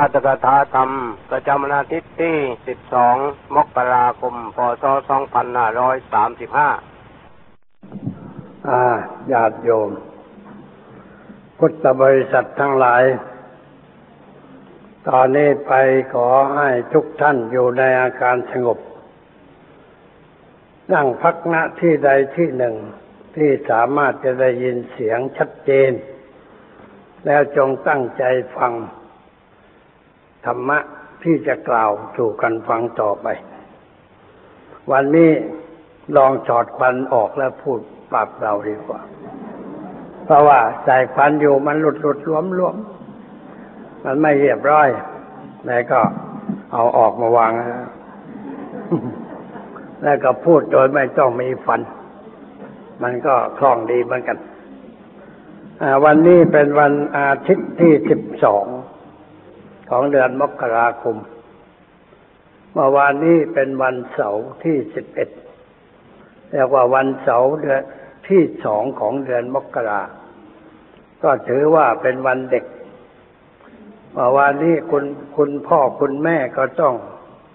[0.00, 0.90] ราชกถาธรรม
[1.30, 2.36] ประจำวันอาทิตย์ที่
[2.96, 4.84] 12 มกราคม พศ
[5.70, 8.82] 2535อา
[9.32, 9.90] ญาติโยม
[11.58, 13.02] พุทธบริษัททั้งหลาย
[15.08, 15.72] ตอนนี้ไป
[16.14, 18.78] ขอให้ทุกท่านอยู่ในอาการสงบ
[20.92, 22.74] นั่งพักณที่ใดที่หนึ่ง
[23.36, 25.92] ที่สามารถจะได้ยินเสียงชัดเจน
[27.26, 28.24] แล้วจงตั้งใจ
[28.56, 28.72] ฟัง
[30.46, 30.78] ธรรมะ
[31.22, 33.26] ที่จะกล่าวสู่กันฟังต่อไป
[34.92, 35.30] วันนี้
[36.16, 37.80] ลองจอดควันออกแล้วพูด
[38.12, 39.00] ปรับเราดีกว่า
[40.24, 42.76] เพราะว่าใส่ควันอยู่มันหลุดหลุดรวมรวม
[44.04, 44.88] มันไม่เรียบร้อย
[45.66, 46.00] แล้วก็
[46.72, 47.52] เอาออกมาวาง
[50.02, 51.80] แล้วก็พูดโดยไม่ต้องมีฟัน
[53.02, 54.38] มันก็คล่องดีเหมือนกัน
[56.04, 58.66] วันนี้เป็นวันอาทิตย์ที่สิบสอง
[59.90, 61.16] ของเดือนมกราคม
[62.72, 65.30] เมื่อวานนี้เป็นวันเสาร์ที่สิบเอ็ด
[66.52, 67.82] เรียกว่าวันเสาร์เดือน
[68.28, 70.02] ที่สองของเดือนมกรา
[71.22, 72.64] ก็ถือว่าเป็นวันเด็ก
[74.12, 75.04] เมื่อวานนี้คุณ
[75.36, 76.94] คุณพ่อคุณแม่ก็ต้อง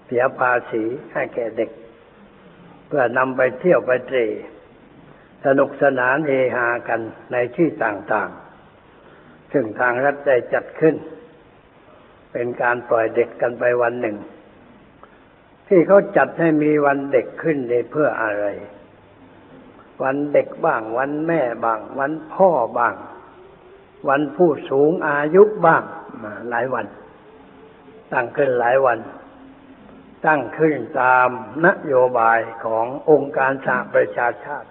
[0.06, 1.70] เสียภาษีให้แก่เด็ก
[2.86, 4.18] เพื่อนำไปเที่ยวไปเตร
[5.44, 7.00] สนุกสนานเฮฮากัน
[7.32, 10.94] ในที่ต่างๆ ซึ่งทางรัฐได้จัดขึ้น
[12.38, 14.16] เป็นการปล่อยเด็กกันไปวันหนึ่ง
[15.68, 18.46] ที่เขาจัดให้มีวันเด็กขึ้นในเพื่ออะไร
[20.02, 22.94] วันเด็กบ้าง วันแม่บ้าง วันพ่อบ้าง
[24.08, 25.82] วันผู้สูงอายุบ้าง
[26.22, 26.86] มาหลายวัน
[28.12, 28.98] ตั้งขึ้นหลายวัน
[30.26, 31.28] ตั้งขึ้นตาม
[31.66, 34.68] นโยบายขององค์การสหประชาชาติ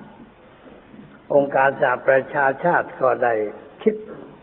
[1.33, 3.33] องค์การสหประชาชาติก็ได้
[3.81, 3.95] คิด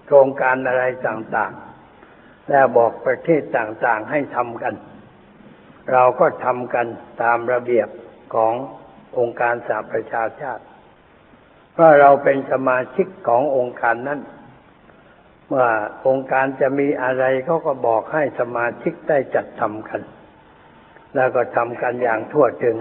[0.06, 1.54] โครงการอะไรต่าง
[2.52, 4.74] แล้วบอกประเทศต่างๆให้ทำกัน
[5.92, 6.86] เราก็ทำกัน
[7.22, 7.88] ตามระเบียบ
[8.34, 8.54] ของ
[9.18, 10.64] องค์การสหประชาชาติ
[11.72, 14.20] เพราะเราเป็นสมาชิกขององค์การนั้น
[15.48, 15.66] เมื่อ
[16.08, 20.00] องค์การจะมีอะไรเขาก็บอกให้สมาชิกได้จัดทำกัน
[21.14, 22.76] แล้วก็ทำกันอย่างทั่วถึง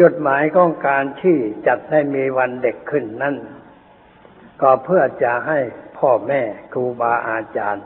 [0.00, 3.36] จุดหมายของการที่จัดให้มีวันเด็กขึ้นนั่น
[4.62, 5.58] ก็เพื่อจะให้
[5.98, 7.84] พ่อแม่ครูบาอาจารย์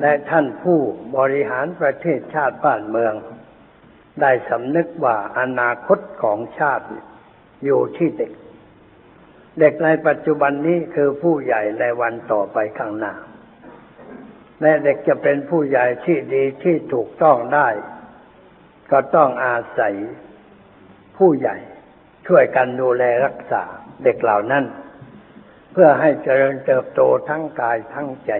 [0.00, 0.80] และท่านผู้
[1.16, 3.14] บริหารประเทศชาติบ้านเมือง
[4.20, 6.86] ได้สำนึกว่าอนาคตของชาติ
[7.64, 8.32] อยู่ที่เด็ก
[9.60, 13.14] เด็กในปัจจุบันนี้คือผู้ใหญ่ในวันต่อไปข้างหน้า
[14.62, 17.68] และเด็กจะเป็นผู้ใหญ่ที่ดีที่ถูกต้องได้
[18.90, 19.94] ก็ต้องอาศัย
[21.18, 21.56] ผู้ใหญ่
[22.26, 23.62] ช่วยกันดูแลรักษา
[24.04, 24.64] เด็กเหล่านั้น
[25.72, 28.32] เพื่อให้เจริญเติบโตทั้งกายทั้งใจ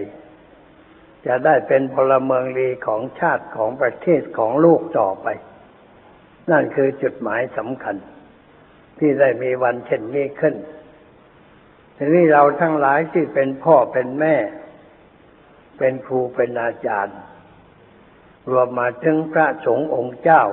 [1.25, 5.27] จะได้เป็นพลเมืองดีของชาติของประเทศของโลกต่อไป
[6.51, 7.95] นั่นคือจุดหมายสำคัญ
[8.99, 10.55] ที่ได้มีวันเช่นนี้ขึ้น
[11.97, 14.35] ทีนี้เราทั้งหลายที่เป็นพ่อเป็นแม่
[15.77, 17.17] เป็นครูเป็นอาจารย์
[18.51, 20.43] รวมมาถึงพระสงฆ์องค์เจ้า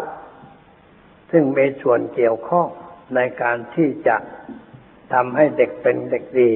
[1.31, 2.69] ซึ่งมีส่วนเกี่ยวข้อง
[3.15, 4.16] ในการที่จะ
[5.12, 6.50] ทำให้เด็กเป็นเด็กดี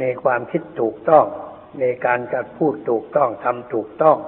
[0.00, 1.26] มีความคิดถูกต้อง
[1.82, 4.18] มีการกระพูดถูกต้องทำถูกต้อง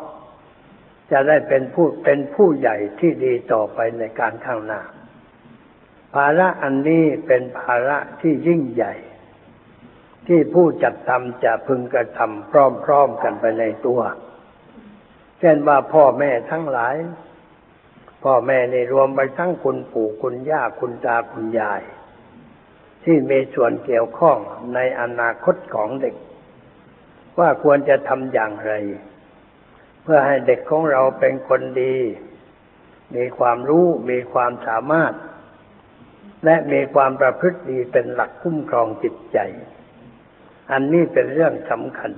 [1.10, 4.81] จะได้เป็นผู้เป็นผู้ใหญ่ที่ดีต่อไปในการข้างหน้า
[6.14, 8.94] ภาระอันนี้เป็นภาระที่ยิ่งใหญ่
[10.26, 14.00] ที่ผู้จัดทำจะพึงกระทำพร้อมๆกันไปในตัว
[15.38, 16.97] เช่นว่าพ่อแม่ทั้งหลาย
[18.25, 21.82] พ่อแม่ในรวมไปทั้งคุณปู่คุณย่าคุณตาคุณยาย
[23.04, 24.38] ที่มีส่วนเกี่ยวข้อง
[24.75, 26.14] ในอนาคตของเด็ก
[27.38, 28.72] ว่าควรจะทำอย่างไร
[30.03, 31.97] เพื่อให้เด็กของเราเป็นคนดี
[33.16, 35.12] มีความรู้มีความสามารถ
[36.44, 39.38] และมีความประพฤติดีเป็นหลักคุ้มครองจิตใจ
[40.72, 42.12] อันนี้เป็นเรื่องสำคัญ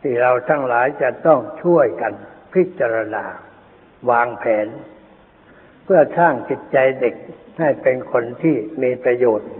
[0.00, 2.12] ที่เราทั้งหลายจะต้องช่วยกัน
[2.52, 3.24] พิจารณา
[4.10, 4.66] วางแผน
[5.84, 7.14] เพื่อสร้างจิตใจเด็ก
[7.58, 9.50] ให้เป็นคนที่มีประโยชน์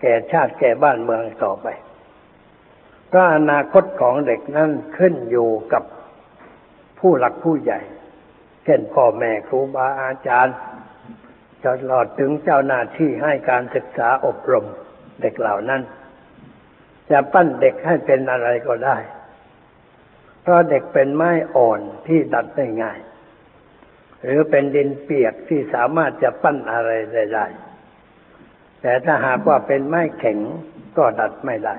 [0.00, 1.66] แก่ชาติแก่บ้านเมืองต่อไป
[3.08, 5.84] เพราะอนาคตของเด็กนั้นขึ้นอยู่กับ
[6.98, 7.80] ผู้หลักผู้ใหญ่
[8.64, 10.56] เช่นพ่อแม่ครูบาอาจารย์
[11.64, 14.66] ตลอดถึงเจ้าหน้าที่ให้การศึกษาอบรม
[15.20, 15.82] เด็กเหล่านั้น
[17.10, 18.96] จะปั้นเด็กให้เป็นอะไรก็ได้
[20.42, 22.98] เพราะเด็กเป็นไม้อ่อนที่ดัดได้ง่าย
[24.24, 26.90] หรือเป็นดินเปียกที่สามารถจะปั้นอะไร
[27.34, 27.46] ได้
[28.82, 30.38] แต่ถ้าหากว่าเป็นไม้แข็ง
[30.96, 31.76] ก็ดัดไม่ได้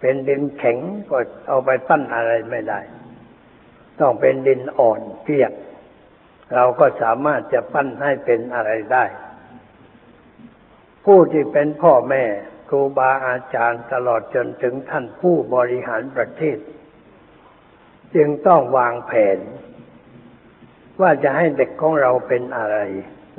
[0.00, 0.78] เป็นดินแข็ง
[1.10, 2.80] ก็เอาไปปั้นอะไรไม่ได้
[4.00, 5.52] ต้องเป็นดินอ่อนเปียก
[6.54, 9.04] เราก็สามารถจะปั้นให้เป็นอะไรได้
[11.04, 12.24] ผู้ที่เป็นพ่อแม่
[12.68, 16.58] ครูบาอาจารย์ตลอดจนถึงท่านผู้บริหารประเทศ
[18.14, 19.38] จึงต้องวางแผน
[21.00, 22.78] ว่าจะให้เด็กของเราเป็นอะไร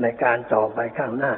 [0.02, 1.34] ในการต่อไปข้างหน้า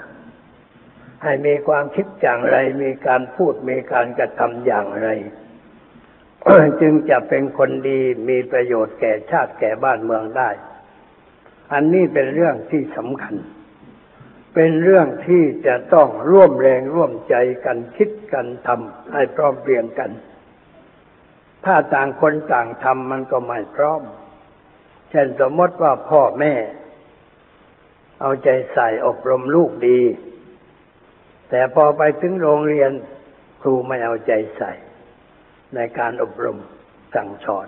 [1.24, 5.10] ให้มีความคิดอย่างไร มีการพูดมีการกระทำอย่างไร
[6.82, 8.00] จึงจะเป็นคนดี
[8.30, 10.50] มีประโยชน์แก่ชาติแก่บ้านเมืองได้
[11.74, 13.36] อันนี้เป็นเรื่องที่สำคัญ
[14.56, 17.36] เป็นเรื่องที่จะต้องร่วมแรงร่วมใจ
[17.66, 20.12] กันคิดกันทำให้พร้อมเพรียงกัน
[21.66, 24.02] ถ้าต่างคนต่างทำมันก็ไม่พร้อม
[25.10, 26.54] เช่นสมมติว่าพ่อแม่
[28.20, 30.00] เอาใจใส่อบรมลูกดี
[31.50, 32.92] แต่พอไปถึงโรงเรียน
[33.62, 34.72] ครูไม่เอาใจใส่
[35.76, 36.58] ในการอบรม
[37.16, 37.68] สั่งสอน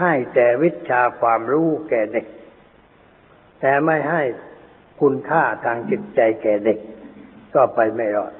[0.00, 2.26] ให้แต่วิชาความรู้แก่เด็ก
[3.60, 4.22] แต่ไม่ให้
[5.00, 6.78] คุณค่าทางจิตใจแก่เด็ก
[7.54, 8.34] ก็ไปไม่รอด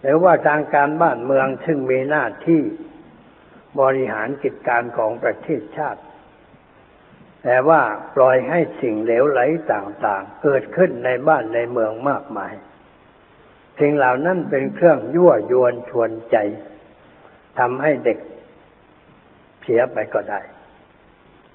[0.00, 2.62] หรือว่าทางการบ้านเมืองซึ่งมีหน้าที่
[3.80, 6.02] บริหารกิจการของประเทศชาติ
[7.44, 7.82] แต่ว่า
[8.16, 9.40] ปล่อยให้สิ่งเหลวไหล
[9.72, 12.52] ต่างๆ เกิดขึ้นในบ้านในเมืองมากมาย
[13.80, 16.36] สิ่งเหล่านั้นเป็นเครื่องยั่วยวนชวนใจ
[17.58, 18.18] ทำให้เด็ก
[19.62, 20.40] เสียไปก็ได้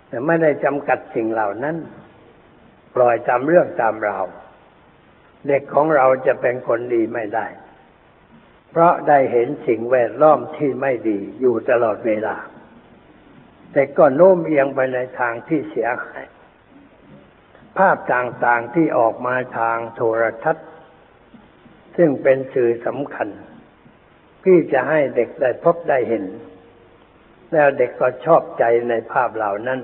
[0.07, 1.75] แต่ไม่ได้จำกัดสิ่งเหล่านั้น
[2.95, 4.25] ปล่อยตามเรื่องตามราว
[5.47, 7.45] เด็กของเราจะเป็นคนดีไม่ได้
[8.71, 12.35] เพราะได้เห็นสิ่งแวดล้อมที่ไม่ดีอยู่ตลอดเวลา
[13.71, 16.23] แต่ก็โน้มเอียงไปในทางที่เสียหาย
[17.77, 20.67] ภาพต่างๆที่ออกมาทางโทรทัศน์
[22.01, 23.29] ซึ่งเป็นสื่อสำคัญ
[24.43, 26.25] ที่จะให้เด็กได้พบได้เห็น
[27.51, 29.79] แล้วเด็กก็ชอบใจในภาพเหล่านั้น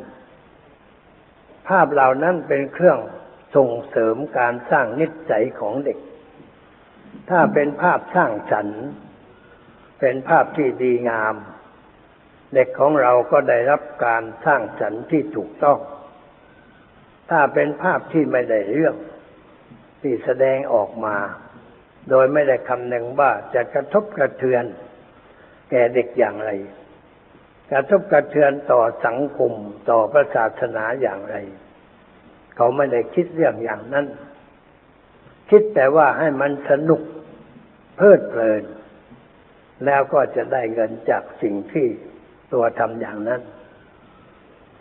[1.69, 2.99] ภาพเหล่านั้นเป็นเครื่อง
[3.55, 5.97] ส่งเสริมการสร้างนิสัยของเด็ก
[7.29, 8.81] ถ้าเป็นภาพสร้างสรรค์
[9.99, 11.35] เป็นภาพที่ดีงาม
[12.53, 15.79] เด็กของเราก็ได้รับการสร้างสรรค์ที่ถูกต้อง
[17.29, 18.95] ถ้าเป็นภาพที่ไม่ได้เรื่อง
[20.01, 21.17] ที่แสดงออกมา
[22.09, 24.63] โดยไม่ได้คำนึงว่าจะกระทบกระเทือน
[25.71, 26.51] แก่เด็กอย่างไร
[27.71, 29.53] กระทบกระเทือนต่อสังคม
[29.89, 31.35] ต่อพระศาสนาอย่างไร
[32.55, 34.05] เขาไม่ได้คิดเรื่องอย่างนั้น
[35.49, 37.01] คิดแต่ว่าให้มันสนุก
[37.95, 38.63] เพลิดเพลิน
[39.85, 41.87] แล้วก็จะได้เงินจากสิ่งที่
[42.53, 43.41] ตัวทำอย่างนั้น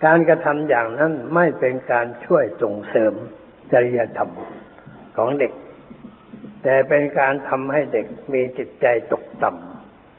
[0.04, 3.14] การกระทำอย่างนั้นไม่เป็นการช่วยส่งเสริม
[3.72, 4.30] จริยธรรม
[5.16, 5.52] ของเด็ก
[6.64, 9.50] แต่เป็นการทำให้เด็กมีจิตใจตกต่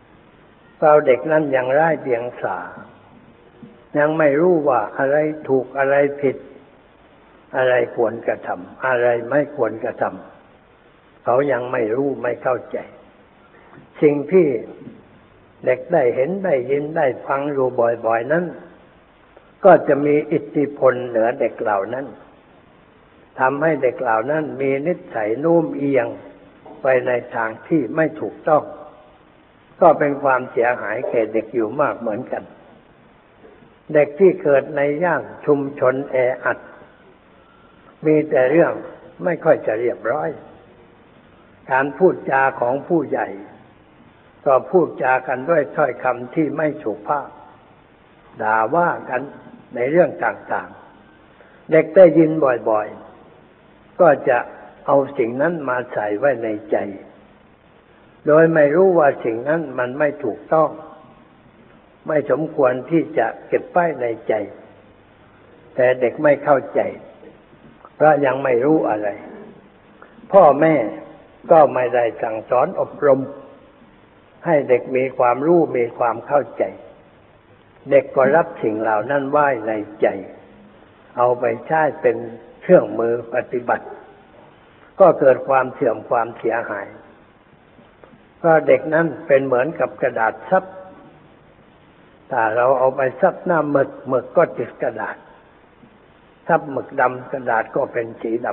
[0.05, 2.57] ำเราเด็กนั้นยังไร้เดียงสา
[3.99, 6.37] ยังไม่รู้ว่าอะไรถูกอะไรผิด
[7.57, 12.77] อะไรควรกระทำอะไรไม่ควรกระทำเขายังไม่รู้ไม่เข้าใจ
[14.01, 14.47] สิ่งที่
[15.65, 17.67] เด็กได้เห็นได้ยินได้ฟังอยู่
[18.05, 18.45] บ่อย ๆ นั้น
[19.65, 22.05] ก็จะมีอิทธิพลเหนือเด็กเหล่านั้น
[23.39, 26.07] ทำให้เด็กเหล่านั้นมีนิสัยนุ่มเอียง
[26.87, 28.63] ไปในทางที่ไม่ถูกต้อง
[29.81, 32.43] ก็เป็นความเสียหายแก่เด็กอยู่มากเหมือนกัน
[33.93, 36.59] เด็กที่เกิดในย่านชุมชนแออัด
[38.05, 38.73] มีแต่เรื่อง
[39.23, 40.29] ไม่ค่อยจะเรียบร้อย
[41.71, 43.27] การพูดจาของผู้ใหญ่
[44.45, 47.29] ก็พูดจากันด้วยถ้อยคำที่ไม่สุภาพ
[48.41, 49.21] ด่าว่ากัน
[49.75, 52.31] ในเรื่องต่างๆ เด็กได้ยิน
[52.69, 54.37] บ่อยๆ ก็จะ
[54.85, 56.77] เอาสิ่งนั้นมาใส่ไว้ในใจ
[58.27, 60.69] โดยไม่รู้ว่าสิ่งนั้นมันไม่ถูกต้อง
[62.07, 64.33] ไม่สมควรที่จะเก็บไว้ในใจ
[65.75, 66.79] แต่เด็กไม่เข้าใจ
[67.95, 69.09] เพราะยังไม่รู้อะไร
[70.33, 70.75] พ่อแม่
[71.51, 73.19] ก็ไม่ได้สั่งสอนอบรม
[74.45, 76.63] ให้เด็กมีความรู้มีความเข้าใจ
[77.91, 80.07] เด็กก็รับสิ่งเหล่านั้นไว้ในใจ
[81.17, 82.17] เอาไปใช้เป็น
[82.61, 83.85] เครื่องมือปฏิบัติ
[84.99, 86.87] ก็เกิดความเสื่อมความเสียหาย
[88.43, 90.63] ก็เด็กนั้นเป็นเหมือนกับกระดาษซับ
[92.31, 95.17] ถ้าเราเอาไปซับหน้าหมึกหมึกก็ติดกระดาษ
[96.47, 98.47] ซับหมึกดำกระดาษก็เป็นสีด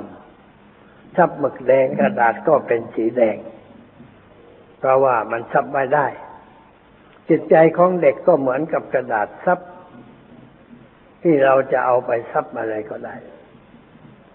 [0.55, 3.37] ำซับหมึกแดงกระดาษก็เป็นสีแดง
[4.79, 6.07] เพราะว่ามันซับไม่ได้
[7.29, 9.59] จิตใจของเด็กก็เหมือนกับกระดาษซับ
[11.23, 13.15] ที่เราจะเอาไปซับอะไรก็ได้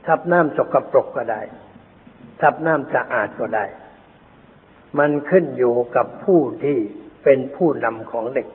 [0.07, 1.41] ซับน้ำสกปรกก็ได้
[2.41, 3.65] ซับน้ำสะอาดก็ได้
[4.99, 6.79] มันขึ้นอยู่กับผู้ที่
[7.25, 8.49] เป็นผู้นำของเด็ก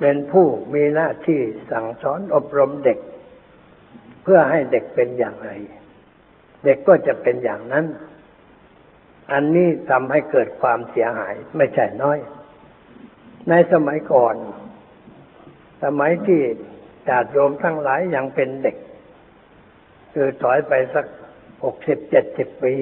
[0.00, 1.40] เป็นผู้มีหน้าที่
[1.70, 2.98] สั่งสอนอบรมเด็ก
[4.22, 5.50] เพื่อให้เด็กเป็นอย่างไร
[6.64, 7.86] เด็กก็จะเป็นอย่างนั้น
[9.32, 12.18] อันนี้ทำให้เกิดความเสียหายไม่ใช่น้อย
[13.48, 14.34] ในสมัยก่อน
[15.84, 16.42] สมัยที่
[17.08, 18.76] ญาติโยมทั้งหลายยังเป็นเด็ก
[20.12, 21.06] คือถอยไปสัก
[21.64, 22.74] หกสิบเจ็ดสิบปี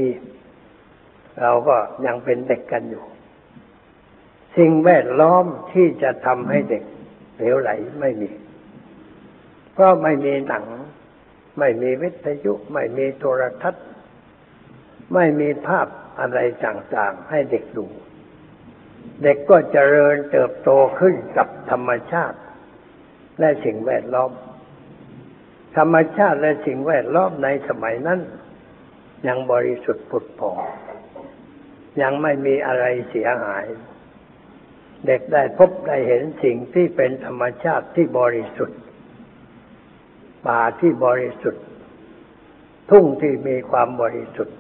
[1.43, 3.05] เราก็ยังเป็นเด็กกันอยู่
[4.57, 6.83] สิ่งแวดล้อมที่จะทำให้เด็ก
[7.37, 8.31] เหลวไหลไม่มี
[9.73, 10.65] เพราะไม่มีหนัง
[11.59, 13.87] ไม่มีวิทยุ ไม่มีโทรทัศน์
[15.15, 15.87] ไม่มีภาพ
[16.21, 17.87] อะไรต่างๆ ให้เด็กดู
[19.23, 22.39] เด็กก็เจริญเติบโตขึ้นกับธรรมชาติ
[23.41, 24.31] และสิ่งแวดล้อม
[25.77, 28.21] ธรรมชาติและสิ่งแวดล้อมในสมัยนั้น
[29.27, 30.59] ยังบริสุทธิ์ผุดผ่อง
[32.03, 33.67] ยังไม่มีอะไรเสียหาย
[35.07, 38.79] เด็กได้พบได้เห็นสิ่งที่เป็นธรรมชาติที่บริสุทธิ์
[40.47, 41.65] ป่าที่บริสุทธิ์
[42.91, 44.57] ทุ่งที่มีความบริสุทธิ์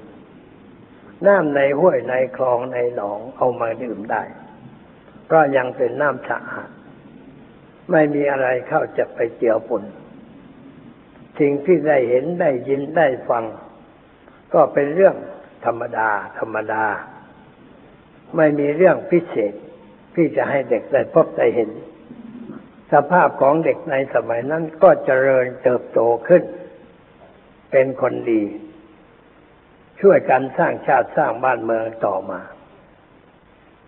[1.27, 4.23] น้ำในห้วยในคลองในหนองเอามาดื่มได้
[5.27, 6.69] เพราะยังเป็นน้ำสะอาด
[7.91, 9.83] ไม่มีอะไรเข้าจะไปเกี่ยวปน
[11.39, 13.45] สิ่งที่ได้เห็นได้ยินได้ฟัง
[14.57, 15.17] ก็เป็นเรื่อง
[15.67, 16.09] ธรรมดา
[16.39, 16.85] ธรรมดา
[18.37, 19.55] ไม่มีเรื่องพิเศษ
[20.15, 21.71] ที่จะให้เด็กได้พบได้เห็น
[22.93, 26.43] สภาพของเด็กในสมัยนั้นก็เจริญเติบโตขึ้น
[27.71, 28.43] เป็นคนดี
[30.01, 32.41] ช่วยกันสร้างชาติสร้างบ้านเมืองต่อมา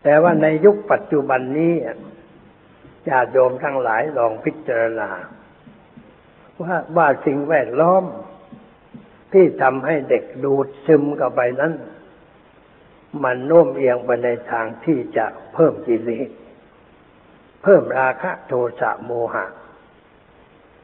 [0.02, 1.74] แต่ว่าในยุคปัจจุบันนี้
[3.08, 5.10] ญาติโยมทั้งหลายลองพิจารณา
[6.62, 8.04] ว่าว่าสิ่งแวดล้อม
[9.32, 11.72] ที่ทำให้เด็กดูดซึมเข้าไปนั้น
[13.24, 16.28] มันโน้มเอียงไปในทางที่จะเพิ่มกิเลส
[17.62, 19.46] เพิ่มราคะโทสะโมหะ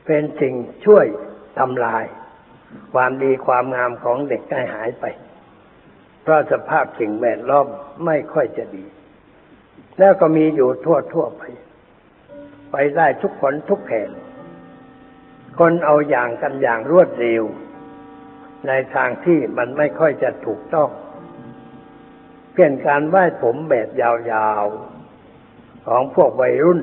[0.07, 1.07] เป็นสิ่งช่วย
[1.59, 2.05] ทำลาย
[2.93, 5.05] ความดีความงามของเด็กให้หายไป
[6.23, 7.67] เพราะสภาพสิ่งแวดล้อม
[8.07, 8.85] ไม่ค่อยจะดี
[9.99, 11.43] แล้วก็มีอยู่ทั่วทั่วไป
[12.71, 14.09] ไปได้ทุกคนทุกแห่ง
[15.59, 17.43] คนเอาอย่างกันอย่างรวดเร็ว
[18.69, 20.89] ในทางที่มันไม่ค่อยจะถูกต้อง
[22.53, 26.81] เพียงการไหว้ผมแบบยาวๆ ของพวกวัยรุ่น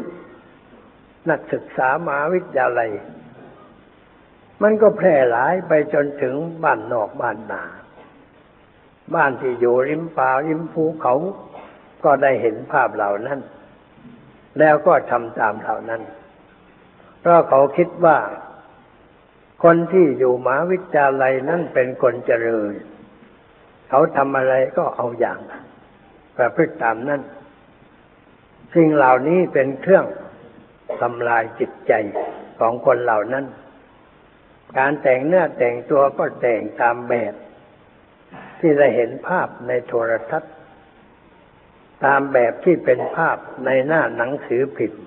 [1.30, 2.92] นักศึกษามหาวิทยาลัย
[4.62, 7.64] มันก็แพร่หลายไปจนถึงบ้านนอกบ้านนา
[9.16, 11.16] บ้านที่อยู่ริมป่าริมภูเขา
[12.04, 13.40] ก็ได้เห็นภาพเหล่านั้น
[14.60, 16.02] แล้วก็ทำตามเหล่านั้น
[17.20, 18.18] เพราะเขาคิดว่า
[19.64, 22.74] คนที่อยู่มหาวิทยาลัยนั้นเป็นคนเจริญ
[23.90, 25.40] เขาทำอะไรก็เอาอย่าง
[26.38, 27.22] ประพฤติตามนั้น
[28.76, 30.06] สิ่งเหล่านี้เป็นเครื่อง
[31.02, 31.94] ทำลายจิตใจ
[32.60, 33.46] ของคนเหล่านั้น
[34.78, 37.34] การแต่งเนื้อแต่งตัวก็แต่งตามแบบ
[38.60, 40.54] ที่ได้เห็นภาพในโทรทัศน์
[42.06, 45.04] ตามแบบที่เป็นภาพในหน้าหนังสือพิมพ์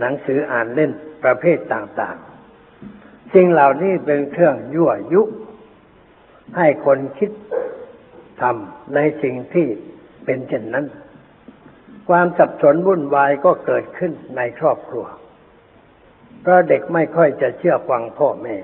[0.00, 0.92] หนังสืออ่านเล่น
[1.24, 2.37] ประเภทต่างๆ
[3.34, 5.22] สิ่งเหล่านี้เป็นเครื่องยั่วยุ
[6.56, 7.30] ให้คนคิด
[8.40, 9.66] ทำในสิ่งที่
[10.24, 10.86] เป็นเช่นนั้น
[12.08, 15.06] ความสับสนวุ่นวายก็เกิดขึ้นในครอบครัว
[16.40, 18.56] เพราะเด็กไม่ค่อยจะเชื่อฟังพ่อแม่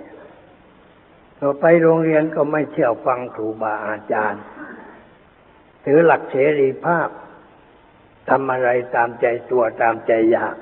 [1.38, 4.42] เราไปโรงเรียนก็ไม่เชื่อฟังครูบาอาจารย์
[5.85, 7.09] ถือหลักเสรีภาพ
[8.28, 10.56] ทำอะไรตามใจตัวตามใจอยาก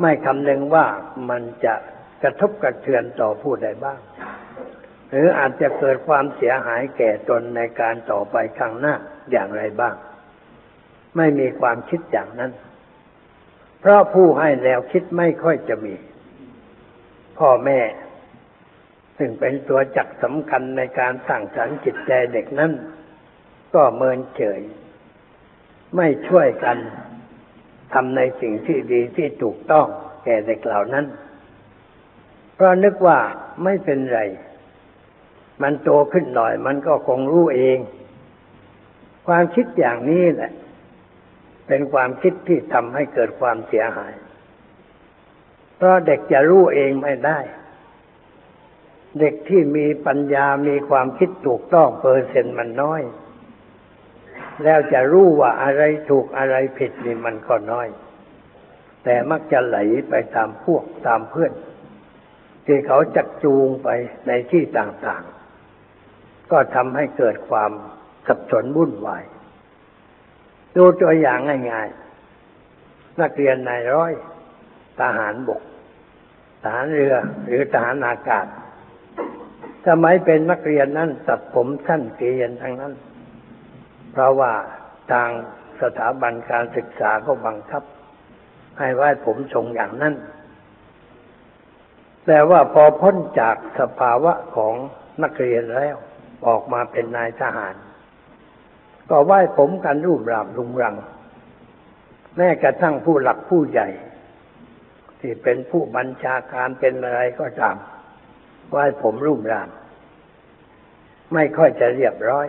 [0.00, 0.86] ไม่คำนึงว่า
[1.28, 1.74] มันจะ
[2.22, 3.98] กระทบกระเทือนต่อผู้ใดบ้าง
[5.10, 8.94] หรืออาจจะเกิดความเสียหายแก่ตนในการต่อไปข้างหน้า
[9.30, 9.94] อย่างไรบ้าง
[11.16, 12.52] ไม่มีความคิดอย่างนั้น
[13.80, 15.94] เพราะผู้ให้แนวคิดไม่ค่อยจะมี
[17.38, 17.80] พ่อแม่
[19.18, 22.72] ซึ่งเป็นตัวจักสำคัญในการสั่งสรรค์จิตใจเด็กนั้น
[23.74, 24.60] ก็เมินเฉย
[25.96, 26.78] ไม่ช่วยกัน
[27.94, 29.86] ทำในสิ่งที่ดีที่ถูกต้อง
[30.24, 31.04] แก่เด็กเหล่านั้น
[32.58, 33.18] เพราะนึกว่า
[33.64, 34.20] ไม่เป็นไร
[35.62, 37.78] มันโตขึ้นหน่อย มันก็คงรู้เอง
[39.26, 40.52] ความคิดอย่างนี้แหละ
[41.66, 44.12] เป็นความคิดที่ทำให้เกิดความเสียหาย
[45.76, 47.38] เพราะเด็กจะรู้เองไม่ได้
[49.20, 53.02] เด็กที่มีปัญญามีความคิดถูกต้องเปอร์เซ็นต์มันน้อย
[54.64, 57.88] แล้วจะรู้ว่าอะไรถูกอะไรผิดนี่มันก็น้อย
[59.04, 61.52] แต่มักจะไหลไปตามพวกตามเพื่อน
[62.70, 63.88] ที่เขาจักจูงไป
[64.26, 67.70] ในที่ต่างๆ ก็ทำให้เกิดความ
[68.26, 69.24] สับสนวุ่นวาย
[70.76, 71.38] ดูตัวอย่าง
[71.70, 74.12] ง่ายๆ นักเรียนนายร้อย
[75.00, 75.62] ทหารบก
[76.62, 77.14] ทหารเรือ
[77.46, 78.46] หรือทหารอากาศ
[79.86, 82.92] สมัยเป็นนักเรียนนั้นตัดผมสั้นเกลียนทั้งนั้น
[84.12, 84.52] เพราะว่า
[85.12, 85.30] ทาง
[85.80, 87.82] สถาบันการศึกษาก็บังคับ
[88.78, 90.14] ให้ไว้ผมทรงอย่างนั้น
[92.30, 94.74] แต่ว่าพอพ้นจากสภาวะของ
[95.22, 95.96] นักเรียนแล้ว
[96.46, 97.74] ออกมาเป็นนายทหาร
[99.10, 100.94] ก็ไหว้ผมกันรูปรามรุงรัง
[102.36, 103.88] แม้กระทั่งผู้หลักผู้ใหญ่
[105.20, 107.76] ที่เป็นผู้บัญชาการเป็นอะไรก็ตาม
[108.70, 109.68] ไหว้ผมรูปราม
[111.34, 112.46] ไม่ค่อยจะเรียบร้อย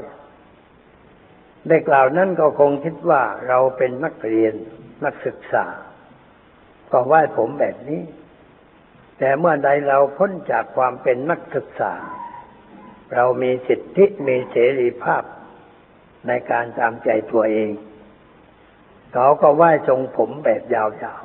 [1.67, 4.53] เด็กเหล่านั้นก็คงคิดว่าเราเป็นนักเรียน
[5.05, 5.65] นักศึกษา
[6.91, 8.01] ก็ไหว้ผมแบบนี้
[9.19, 11.93] แต่เมื่อใดเราพ้นจากความเป็นนักศึกษา
[13.15, 15.23] เรามีสิทธิมีเสรีภาพ
[16.27, 17.71] ในการตามใจตัวเอง
[19.13, 20.83] เขาก็ไหว้ทรงผมแบบยา
[21.21, 21.23] ว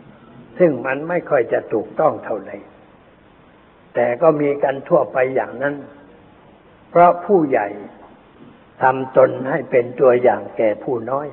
[0.00, 2.56] ๆ ซึ่งมันไม่ค่อยจะถูกต้องเท่าไหร่
[3.94, 5.74] แต่ก็มีกันทั่วไปอย่างนั้น
[6.90, 7.68] เพราะผู้ใหญ่
[8.82, 11.28] ทำตนให้เป็นตัวอย่างแก่ผู้น้อย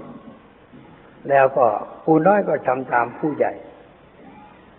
[1.30, 1.68] แล้วก็
[2.04, 3.54] ผู้น้อยก็ทำตามผู้ใหญ่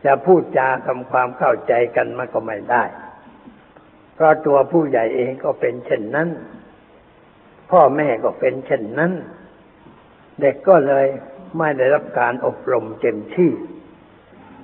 [0.05, 2.85] จะพูดจาทำความเข้าใจกันมันก็ไม่ได้
[4.15, 6.29] เพราะตัวผู้ใหญ่เองก็เป็นเช่นนั้น
[7.71, 9.13] พ่อแม่ก็เป็นเช่นนั้น
[10.41, 11.07] เด็กก็เลย
[11.59, 13.53] ไม่ได้รับการอบรมเต็มที่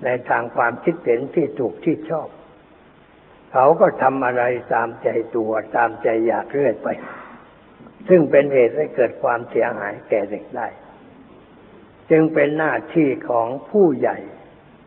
[0.05, 2.29] ในทางความคิดเห็นที่ถูกที่ชอบ
[3.53, 6.89] เขาก็ทำอะไรตามใจตัวตามใจอยากเรื่อยไป
[8.09, 10.69] ซึ่งเป็นเหตุให้เกิดความเสียหายแก่เด็กได้
[12.11, 14.19] จึงเป็นหน้าที่ของผู้ใหญ่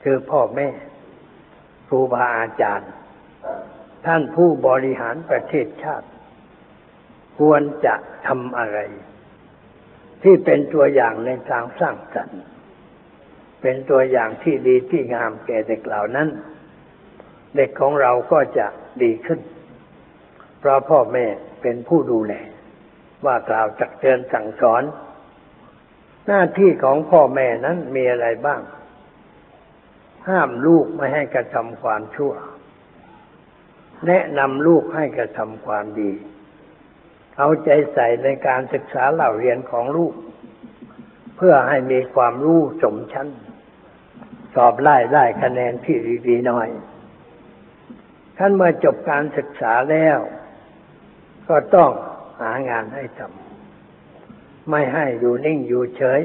[0.03, 0.67] คือพ่อแม่
[1.87, 2.91] ครูบาอาจารย์
[4.05, 6.07] ท่านผู้บริหารประเทศชาติ
[7.39, 7.95] ควรจะ
[8.27, 8.79] ทำอะไร
[10.23, 12.41] ที่เป็นตัวอย่างในทางสร้างสรรค์
[13.61, 16.27] เป็นตัวอย่างที่ดีที่งามแก่เด็กเหล่านั้น
[17.55, 18.67] เด็กของเราก็จะ
[19.03, 19.39] ดีขึ้น
[20.59, 21.25] เพราะพ่อแม่
[21.62, 22.33] เป็นผู้ดูแล
[23.25, 24.83] ว่ากล่าวจักเตือนสั่งสอน
[26.27, 28.62] หน้าที่ของพ่อแม่นั้นมีอะไรบ้าง
[30.27, 32.34] ห้ามลูกไม่ให้กระทำความชั่ว
[34.08, 36.12] แนะนำลูกให้กระทำความดี
[37.38, 40.13] เอาใจใส่ในการศึกษาเล่าเรียนของลูก
[41.36, 43.27] เพื่อให้มีความรู้สมชั้น
[44.55, 46.69] สอบไล่ได้คะแนนที่ดีๆหน่อย
[48.38, 50.19] ท่านเมื่อจบการศึกษาแล้ว
[51.49, 51.91] ก็ต้อง
[52.41, 56.21] หางานให้ทำไม่ให้อยู่นิ่งอยู่เฉย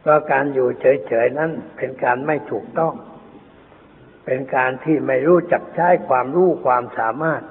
[0.00, 2.94] เพราะการอยู่เฉยๆนั้นเป็นการไม่ถูกต้อง
[4.24, 7.42] เป็นการที่ไม่รู้จักใช้ความรู้ความสามารถ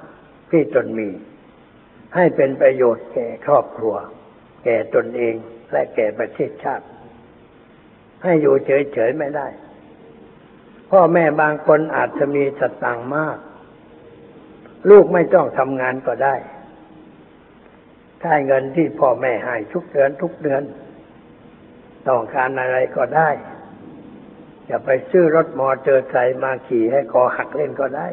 [0.50, 1.10] ที่ตนมี
[2.14, 3.94] ให้เป็นประโยชน์แก่ครอบครัว
[4.64, 5.34] แก่ตนเอง
[5.72, 6.86] และแก่ประเทศชาติ
[8.22, 9.48] ให้อยู่เฉยๆไม่ได้
[10.90, 13.38] พ่อแม่บางคนอาจจะมีสตังค์มาก
[14.90, 16.34] ลูกไม่ต้องทำงานก็ได้
[18.22, 20.62] ได้เงินที่พ่อแม่ให้ทุกเดือนทุกเดือน
[22.08, 23.30] ต้องการอะไรก็ได้
[24.68, 28.08] จะไปซื้อรถมอเตอร์ไซค์มาขี่ให้คอหักเล่นก็ได้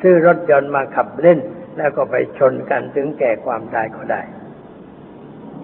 [0.00, 1.38] ซื้อรถยนต์มาขับเล่น
[1.76, 4.22] แล้วก็ไปชนกันถึงแก่ความตายก็ได้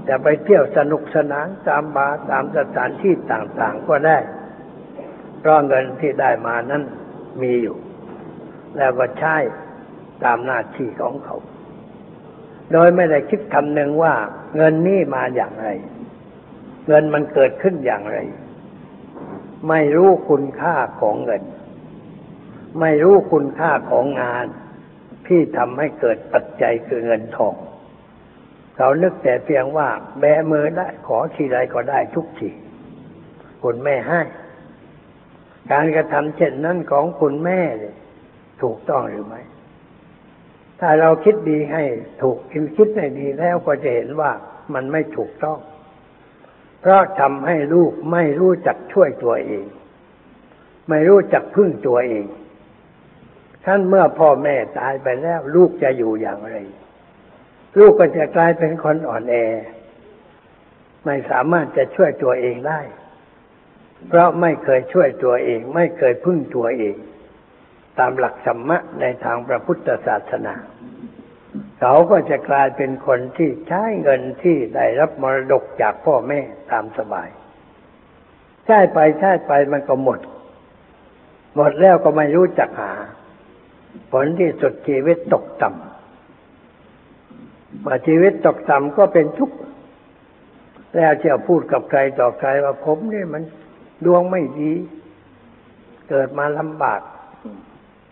[0.09, 4.19] จะไปเที่ยวสนุกสนานตามบาร์ตามสถานที่ต่างๆก็ได้
[5.39, 6.83] เพราะเงินที่ได้มานั้น
[7.43, 7.77] มีอยู่
[8.77, 9.37] แล้วก็ใช้
[10.25, 11.37] ตามหน้าที่ของเขา
[12.73, 14.15] โดยไม่ได้คิดคำหนึ่งว่า
[14.57, 15.69] เงินนี่มาอย่างไร
[16.87, 18.19] เงินมันเกิดขึ้นอย่างไร
[19.69, 21.43] ไม่รู้คุณค่าของเงิน
[22.81, 24.47] ไม่รู้คุณค่าของงาน
[25.27, 27.55] ที่ทำให้เกิดปัจจัยคือเงินทอง
[28.77, 29.89] เขานึกแต่เพียงว่า
[30.21, 32.51] แบมือได้ขอทีไรก็ได้ทุกที
[33.63, 34.21] คุณแม่ให้
[35.73, 37.61] การกระทำเช่นนั้นของคุณแม่
[38.63, 39.41] ถูกต้องหรือไม่
[40.81, 41.83] ถ้าเราคิดดีให้
[42.23, 44.33] ถูกคิดคิดให้ดีแล้วก็จะเห็นว่า
[44.75, 45.59] มันไม่ถูกต้อง
[46.81, 49.65] เพราะทำให้ลูกไม่รู้จักช่วยตัวเอง
[50.89, 52.27] ไม่รู้จักพึ่งตัวเอง
[53.65, 56.57] ท่านเมื่อพ่อแม่ตายไปแล้ว ลูกจะอยู่อย่างไร
[57.79, 59.37] ลูกก็จะกลายเป็นคนอ่อนแอ
[61.05, 62.81] ไม่สามารถจะช่วยตัวเองได้
[64.09, 66.97] เพราะไม่เคยช่วยตัวเอง ไม่เคยพึ่งตัวเอง
[67.99, 70.55] ตามหลักธรรมะในทางพระพุทธศาสนา
[71.81, 76.41] เขาก็จะกลายเป็นคนที่ใช้เงินที่ได้รับมรดกจากพ่อแม่
[76.71, 77.29] ตามสบาย
[78.67, 80.21] ใช้ไปใช้ไปมันก็หมด
[81.57, 82.93] หมดแล้วก็ไม่รู้จักหา
[84.13, 85.87] ผลที่สุดชีวิตตกต่ำ
[87.87, 89.57] มาชีวิตตกต่ำก็เป็นทุกข์
[90.95, 93.43] แล้วจะพูดกับใครต่อใครว่าผมเนี่ยมัน
[94.05, 94.73] ดวงไม่ดี
[96.09, 97.01] เกิดมาลำบาก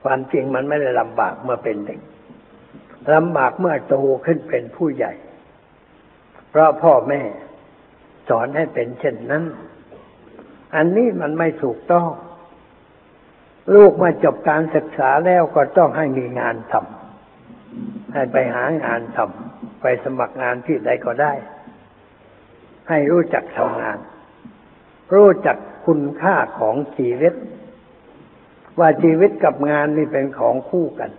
[0.04, 2.00] ความจริงมันไม่ได้ลำบากเมื่อเป็นเด็ก
[3.14, 3.94] ลำบากเมื่อโต
[4.26, 5.12] ขึ้นเป็นผู้ใหญ่
[6.50, 7.22] เพราะพ่อแม่
[8.28, 9.44] สอนให้เป็นเช่นนั้น
[10.74, 12.08] อันนี้มันไม่ถูกต้อง
[13.74, 21.32] ลูกมาจบการศึกษาแล้วก็ต้องให้มีงานทำให้ไปหางานทำไปสมัครงานที่ใดก็ได้
[22.88, 23.98] ให้รู้จักทำงาน
[25.14, 27.34] รู้จักคุณค่าของชีวิต
[28.78, 31.10] ว่าชีวิตกับงานนี่เป็นของคู่กัน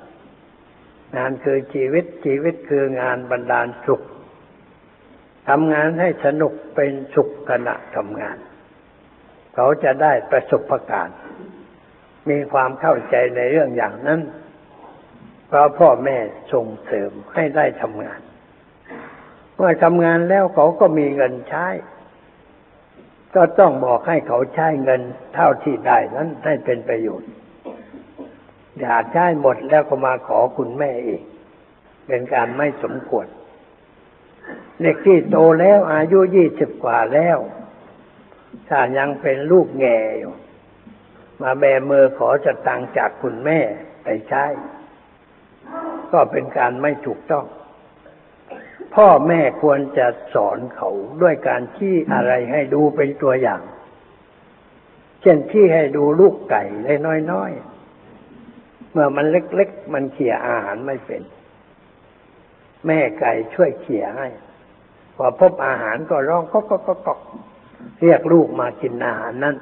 [1.17, 4.01] งานคือชีวิตชีวิตคืองานบรรดาลสุข
[5.49, 8.37] ทำงานให้สนุกเป็นสุขขณะทำงาน
[9.55, 11.17] เขาจะได้ประสบการณ์
[12.29, 14.21] มีความเข้าใจในเรื่องอย่างนั้น
[15.47, 16.17] เพราะพ่อแม่
[16.53, 18.19] ส่งเสริมให้ได้ทำงาน
[19.55, 21.67] เมื่อทำงานแล้วเขาก็มีเงินใช้
[23.35, 25.01] ก็ต้องบอกให้เขาใช้เงิน
[25.35, 27.29] เท่าที่ได้นั้นให้เป็นประโยชน์
[28.79, 31.21] อย่าใช้หมดแล้วก็มาขอคุณแม่อีก
[32.07, 33.27] เป็นการไม่สมควร
[34.81, 37.37] เด็กที่โตแล้วอายุยี่สิบกว่าแล้ว
[38.69, 40.33] ถ้ายังเป็นลูกแง่อยู่
[41.41, 43.59] มาแบมือขอจะตังจากคุณแม่
[44.03, 44.45] ไปใช้
[46.11, 47.45] ก็เป็นการไม่ถูกต้อง
[48.95, 50.89] พ่อแม่ควรจะสอนเขา
[51.21, 53.61] ด้วยการชี้อะไรให้ดูเป็นตัวอย่าง
[55.21, 56.99] เช่นที่ให้ดูลูกไก่เล็ก
[57.31, 57.78] น้อยๆ
[58.91, 61.21] เมื่อมันเล็กๆ มันเขี่ยอาหารไม่เป็น
[62.85, 64.27] แม่ไก่ช่วยเขี่ยให้
[65.15, 67.13] พอพบอาหารก็ร้องก็ก็ก็ก็
[68.01, 69.55] เรียกลูกมากินอาหารนั้น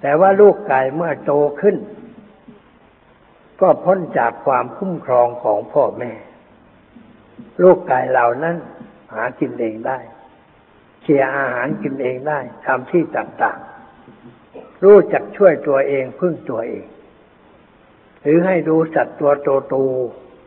[0.00, 1.76] แต่ว่าลูกไก่เมื่อโตขึ้น
[3.60, 6.12] ก็พ้นจากความคุ้มครองของพ่อแม่
[7.62, 8.56] ลูกไก่เหล่านั้น
[9.12, 9.98] หากินเองได้
[11.02, 16.84] เคี่ยอาหารกินเองได้ทำที่ต่างๆ รู้จักช่วยตัวเองพึ่งตัวเอง
[18.22, 19.32] หรือให้ดูสัตว์ตัว
[19.68, 19.76] โต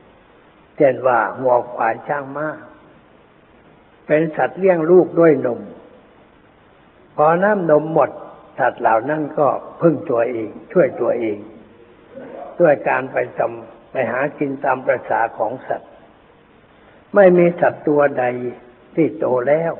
[0.03, 2.47] ๆเช่นว่าหัวควายช่างม้า
[4.07, 5.61] เป็นสัตว์เลี้ยงลูกด้วยนม
[7.15, 8.11] พอน้ำนมหมด
[8.59, 9.47] สัตว์เหล่านั้นก็
[9.81, 11.37] พึ่งตัวเอง ช่วยตัวเอง
[12.59, 15.89] ด้วยการไปทำไปหากินตามประษาของสัตว์
[17.15, 18.25] ไม่มีสัตว์ตัวใด
[18.95, 19.73] ที่โตแล้ว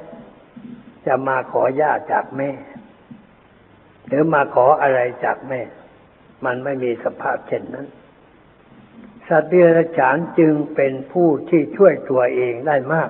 [1.06, 2.50] จะมาขอหญ้าจากแม่
[4.08, 5.62] หรือมาขออะไรจากแม่
[6.46, 7.88] มันไม่มีสภาพเช่นนั้น
[9.28, 13.10] สัตว์เดรัจฉานจึงเป็นผู้ที่ช่วยตัวเองได้มาก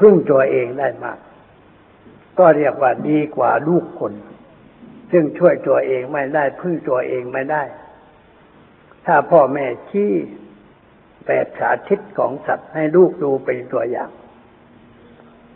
[0.00, 1.18] พึ่งตัวเองได้มาก
[2.38, 4.12] ก็เรียกว่าดีกว่าลูกคน
[5.12, 7.62] ซึ่งช่วยตัวเองไม่ได้พึ่งตัวเองไม่ได้
[9.06, 10.12] ถ้าพ่อแม่ชี้
[11.26, 14.10] แบบสาธิตของสัตว์ให้ลูกดูเป็นตัวอย่าง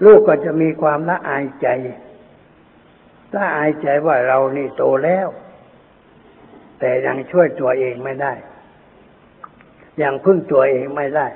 [0.05, 1.68] ลูกก็จะมีความละอายใจ
[3.35, 5.29] ละอายใจว่าเรานี่โตแล้ว
[6.85, 8.33] แต่ยังช่วยตัวเองไม่ได้
[10.03, 11.27] ยังพึ่งตัวเองไม่ได้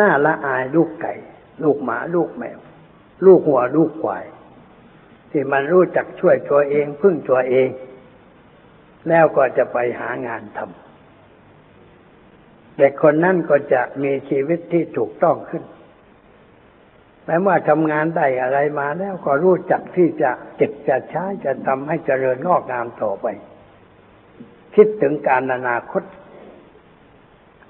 [0.00, 1.12] น่าละอายลูกไก่
[1.62, 2.58] ลูกหมาลูกแมว
[3.26, 4.24] ลูกหัวลูกควาย
[5.30, 7.68] ที่มันรู้จักช่วยตัวเอง พึ่งตัวเอง
[9.08, 15.64] แล้วก็จะไปหางานทำเด็กคนนั้นก็จะมีชีวิตที่ถูกต้องขึ้น
[17.24, 23.26] แม้ว่าทำงานได้อะไรมาแล้วก็รู้จักที่จะเจ็บจะใช้จะทำให้เจริญงอกงามต่อไป
[24.80, 26.02] คิดถึงการอนาคต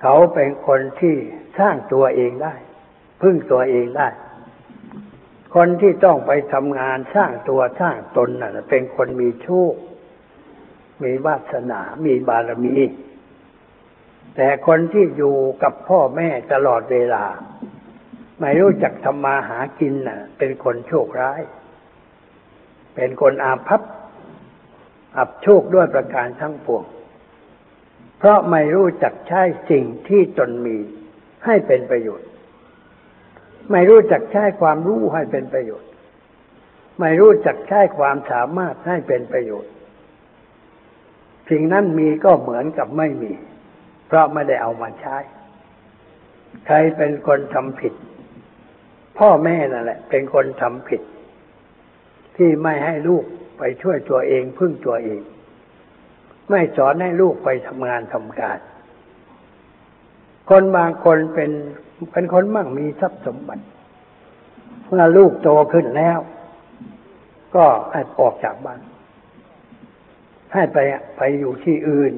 [0.03, 1.16] เขาเป็นคนที่
[1.59, 2.55] สร้างตัวเองได้
[3.23, 4.09] พึ่งตัวเองได้
[5.55, 9.75] คนที่ต้องไปทำงานสร้างตัวสร้างตนน่ะ เป็นคนมีโชค
[11.03, 12.77] มีวาสนา มีบารมี
[14.37, 17.25] แต่คนที่อยู่กับพ่อแม่ตลอดเวลา
[18.40, 21.40] ไม่รู้จักทำมาหากินน่ะ เป็นคนโชคร้าย
[22.94, 23.83] เป็นคนอาภัพ
[25.16, 26.85] อับโชคด้วยประการทั้งปวง
[28.18, 30.76] เพราะไม่รู้จักใช้สิ่งที่ตนมี
[31.44, 32.28] ให้เป็นประโยชน์
[33.70, 35.88] ไม่รู้จักใช้ความรู้ให้เป็นประโยชน์
[37.00, 39.72] ไม่รู้จักใช้ความสามารถให้เป็นประโยชน์
[41.50, 43.33] สิ่งนั้นมีก็เหมือนกับไม่มี
[44.07, 45.16] เพราะไม่ได้เอามาใช้
[46.66, 47.94] ใครเป็นคนทำผิด
[49.18, 51.02] พ่อแม่นั่นแหละ เป็นคนทำผิด
[52.37, 53.24] ที่ไม่ให้ลูก
[53.59, 55.20] ไปช่วยตัวเองพึ่งตัวเอง
[56.50, 58.58] ไม่สอนให้ลูกไปทำงานทำการ
[60.48, 61.50] คนบางคนเป็น
[62.12, 63.64] เป็นคนมั่งมีทรัพย์สมบัติ
[64.87, 66.18] เมื่อลูกโตขึ้นแล้ว
[67.56, 68.80] ก็ให้ออกจากบ้าน
[70.52, 70.78] ให้ไป
[71.16, 72.14] ไปอยู่ที่อื่น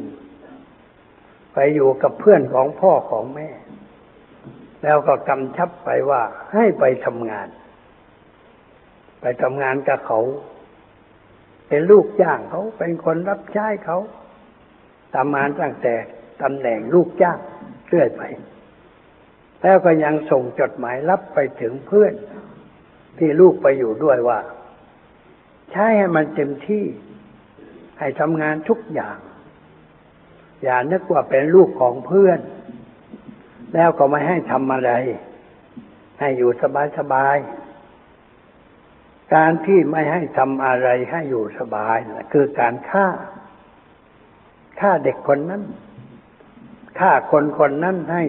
[1.55, 3.49] ไปอยู่กับเพื่อนของพ่อของแม่
[4.83, 6.23] แล้วก็กำชับไปว่า
[6.55, 7.49] ให้ไปทำงาน
[9.21, 10.21] ไปทำงานกับเขา
[11.69, 13.99] เป็นลูกจ้างเขาเป็นคนรับใช้เขา
[15.15, 15.95] ทำงานตั้งแต่
[16.43, 17.39] ตำแหน่งลูกจ้าง
[17.89, 18.23] เรื่อยไป
[19.63, 22.15] แล้วก็ยังส่งจดหมายรับไปถึงเพื่อน
[23.19, 24.41] ที่ลูกไปอยู่ด้วยว่า
[25.71, 26.85] ใช้ให้มันเต็มที่
[27.99, 29.17] ให้ทำงานทุกอย่าง
[30.63, 32.41] อย่านึกว่าเป็นลูกของเพื่อน
[33.75, 34.93] แล้วก็ไม่ให้ทำอะไร
[36.21, 36.51] ให้อยู่
[36.99, 43.07] สบายๆการที่ไม่ให้ทำอะไรให้อยู่สบายนะคือการฆ่า
[44.81, 45.63] ฆ่าเด็กคนนั้น
[46.99, 48.25] ฆ่าคนคนนั้นให้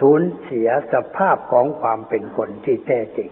[0.00, 3.30] สูญเสียสภาพของความเป็นคนที่แท้จริง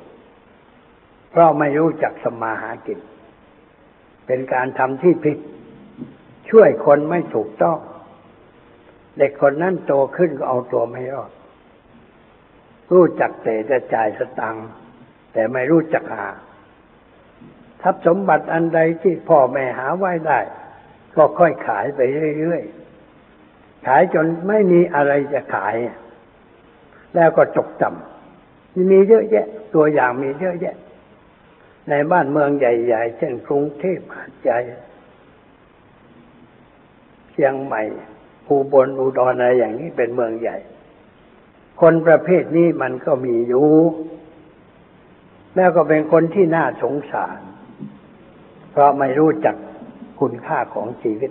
[1.31, 3.01] เพราะไม่รู้จักสมาหากิน
[4.27, 5.39] เป็นการทำที่ผิด
[6.51, 7.79] ช่วยคนไม่ถูกต้อง
[9.19, 11.31] เด็กคนนั้นโตขึ้นก็เอาตัวไม่รอด
[12.93, 14.69] รู้จักแต่จะจ่ายสตังค์
[15.33, 16.29] แต่ไม่รู้จักหา
[17.83, 20.41] ทรัพย์สมบัติอันใดที่พ่อแม่หาไว้ได้
[21.19, 22.01] ก็ค่อยขายไป
[22.39, 25.77] เรื่อยๆ ขายจนไม่มีอะไรจะขาย
[27.15, 30.77] แล้วก็จกจำมีเยอะแยะ ตัวอย่างมีเยอะแยะ
[31.91, 34.59] ในบ้านเมืองใหญ่ ๆ เช่นกรุงเทพหาดใหญ่
[37.33, 37.83] เชียงใหม่
[38.47, 40.57] ภูบลอุดรอะไรอย่างนี้เป็นเมืองใหญ่
[41.81, 43.69] คนประเภทนี้มันก็มีอยู่
[45.57, 47.39] แล้วก็เป็นคนที่น่าสงสาร
[48.71, 49.57] เพราะไม่รู้จัก
[50.21, 51.31] คุณค่าของชีวิต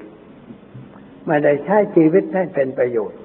[1.28, 3.20] ไม่ได้ใช้ชีวิตให้เป็นประโยชน์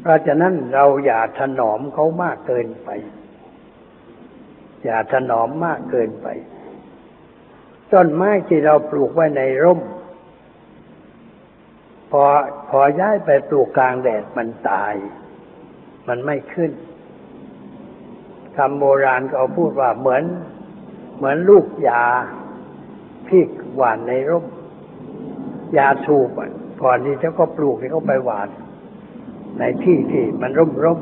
[0.00, 2.88] เพราะฉะนั้นเราอย่าถนอมเขามากเกินไป
[4.84, 6.28] อย่าถนอมมากเกินไป
[7.92, 9.80] ต้นไม้ที่เราปลูกไว้ในร่ม
[12.10, 12.24] พอ
[12.70, 14.94] พอย้ายไปปลูกกลางแดดมันตาย
[16.08, 16.72] มันไม่ขึ้น
[18.56, 20.24] คำโบราณเขาพูดว่าเหมือน
[21.16, 22.04] เหมือนลูกยา
[23.28, 23.42] ที่
[23.76, 24.46] หวานในร่ม
[25.76, 26.28] ยาสูบ
[26.82, 28.48] ก่อนที่จะก็ปลูกให้เขาไปหวาน
[29.58, 31.00] ในที่ที่มันร่มร่ม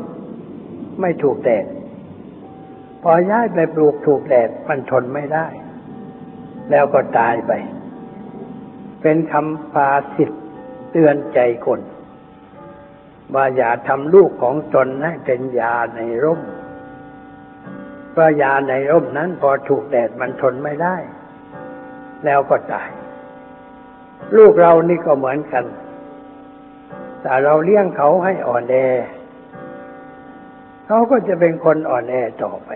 [1.01, 1.67] ไม่ถูกแดด
[3.03, 5.47] พอย้ายไปปลูกถูกแดดมันทนไม่ได้
[6.71, 7.53] แล้วก็ตายไป
[9.03, 10.43] เป็นคำพาสิทธิ์
[10.91, 11.81] เตือนใจคน
[13.35, 16.41] ว่าอย่าทำลูกของตนให้เป็นยาในร่ม
[18.13, 20.97] เพราะยาในร่มนั้นพอถูกแดดมันทนไม่ได้
[22.27, 22.91] แล้วก็ตาย
[24.37, 25.65] ลูกเรานี่ก็เหมือนกัน
[27.23, 28.77] แต่เราเลี้ยงเขาให้อ่อนแอ
[30.87, 32.71] เขาก็จะเป็นคนอ่อนแอต่อไป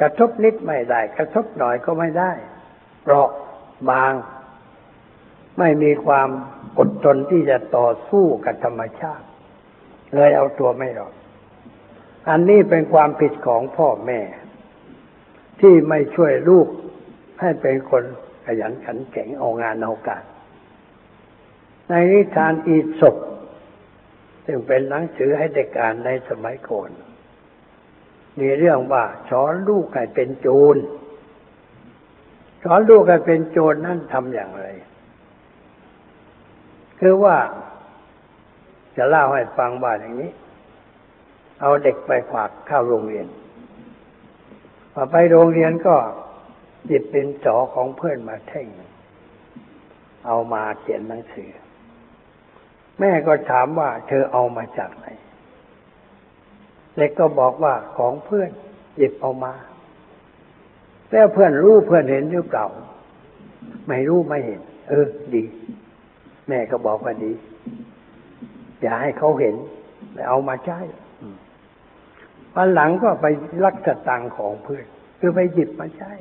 [0.00, 2.32] กระทบนิดไม่ได้ กระทบหน่อยก็ไม่ได้
[3.02, 3.28] เปราะ
[3.90, 4.12] บาง
[5.58, 6.28] ไม่มีความ
[6.78, 9.26] อดทนที่จะต่อสู้กับธรรมชาติ
[10.14, 11.14] เลยเอาตัวไม่รอด
[12.30, 14.20] อันนี้เป็นความผิดของพ่อแม่
[15.60, 16.68] ที่ไม่ช่วยลูก
[17.42, 18.04] ให้เป็นคน
[18.46, 20.24] ขยันขันแข็งเอางานเอาการ
[21.88, 23.16] ในนิทานอีสป
[24.46, 26.90] ซึ่งเป็นหนังสือให้เด็กอ่านในสมัยก่อน
[28.40, 30.76] มีเรื่องว่าสอนลูกให้เป็นโจร
[32.64, 34.66] สอนลูกให้เป็นโจรนั่นทำอย่างไร
[37.00, 37.36] คือว่า
[38.96, 40.30] จะเล่าให้ฟังว่าอย่างนี้
[41.60, 43.26] เอาเด็กไปฝากเข้าโรงเรียน
[44.92, 45.96] พอไปโรงเรียนก็
[46.86, 48.66] หยิบเป็นจอของเพื่อนมาแท่ง
[50.26, 51.50] เอามาเขียนหนังสือ
[53.00, 55.06] แม่ก็ถามว่า เธอเอามาจากไหน
[56.96, 58.50] เด็กก็บอกว่าของเพื่อน
[58.96, 59.52] หยิบเอามา
[61.10, 62.66] แล้วเพื่อนรู้เพื่อนเห็นหรือเปล่า
[63.88, 65.44] ไม่รู้ไม่เห็น เออ ดี
[66.48, 67.32] แม่ก็บอกว่าดี
[68.80, 69.56] อย่าให้เขาเห็น
[70.28, 70.80] เอามาใช้
[72.54, 73.26] วันหลังก็ไป
[73.64, 74.86] ลักสตังของเพื่อน
[75.20, 76.12] คือไปหยิบมาใช้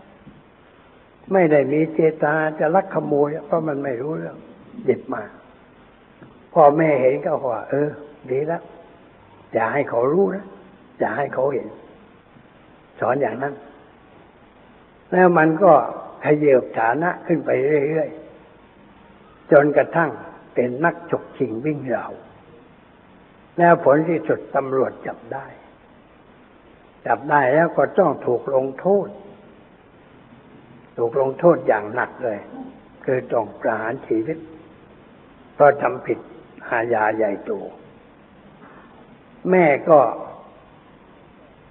[1.33, 4.37] ไม่ได้มีเจตนาจะลักขโมย เพราะมันไม่รู้เรื่อง
[4.85, 5.23] หยิบมา
[6.53, 7.89] พ่อแม่เห็นก็ว่า เออ
[8.29, 8.63] ดีแล้ว
[9.53, 10.45] อย่าให้เขารู้นะ
[10.99, 11.67] อย่าให้เขาเห็น
[12.99, 13.53] สอนอย่างนั้น
[15.11, 15.73] แล้วมันก็
[16.23, 17.49] ขยืบฐานะขึ้นไป
[17.89, 20.11] เรื่อยๆจนกระทั่ง
[20.53, 22.11] เป็นนักฉกชิงวิ่งราว
[23.57, 25.45] แล้วผลที่สุดตำรวจจับได้
[27.05, 29.07] จับได้แล้วก็ต้องถูกลงโทษ
[30.97, 32.39] ถูกลงโทษอย่างหนักเลย
[33.05, 34.37] คือต้องประหารชีวิต
[35.53, 36.19] เพราะทำผิด
[36.67, 37.51] อาญาใหญ่โต
[39.49, 39.99] แม่ก็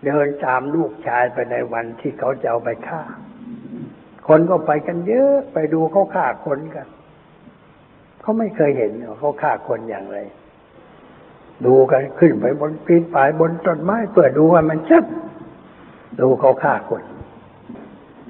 [0.04, 3.02] เดินตามลูกชายไปในวันที่เขาจะเอาไปฆ่า
[4.28, 6.88] คนก็ไปกันเยอะไปดูเขาฆ่าคนกัน
[8.20, 10.18] เขาไม่เคยเห็นเขาฆ่าคนอย่างไร
[11.66, 15.04] ดูกันขึ้นไปบนปีนป่ายบนต้นไม้เพื่อดูว่ามันชัด
[16.20, 17.02] ดูเขาฆ่าคน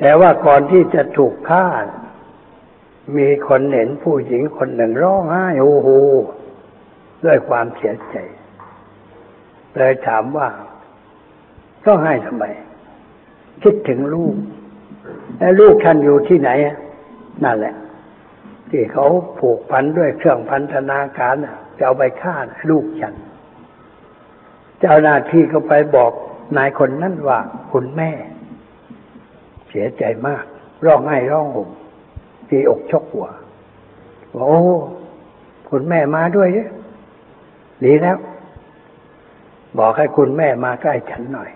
[0.00, 1.66] แต่ว่าก่อนที่จะถูกฆ่า
[3.16, 5.88] มีคนเห็นผู้หญิงคนหนึ่งร้องไห้โอ้โห
[7.24, 8.16] ด้วยความเสียใจ
[9.76, 10.48] เลยถามว่า
[11.86, 12.44] ก็ให้ทำไม
[13.62, 14.34] คิดถึงลูก
[15.38, 16.50] แล้วลูกท่านอยู่ที่ไหน
[17.44, 17.74] นั่นแหละ
[18.70, 19.06] ที่เขา
[19.38, 21.34] ผูกพันด้วยเครื่องพันธนาการ
[21.78, 22.36] จะเอาไปฆ่า
[22.70, 23.14] ลูกฉัน
[24.80, 26.12] เจ้าหน้าที่ก็ไปบอก
[26.56, 27.38] นายคนนั้นว่า
[27.72, 28.10] คุณแม่
[29.70, 30.44] เสียใจมาก
[30.85, 31.68] ร้องไห้ร้องห่ม
[32.48, 33.28] ทีอกชกหัว
[34.33, 34.50] โอ้
[35.70, 36.70] คุณแม่มาด้วยเนี่ย
[37.85, 38.18] ดีแล้ว
[39.78, 41.50] บอกให้คุณแม่มาใกล้ฉันหน่อย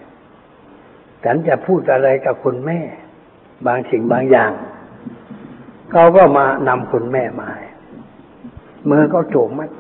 [1.25, 2.79] ฉันจะพูดอะไรกับคุณแม่
[3.67, 4.53] บางสิ่งบางอย่าง
[5.91, 7.67] เขาก็มานำคุณแม่มาให้
[8.91, 9.71] มือเขาโจมมัด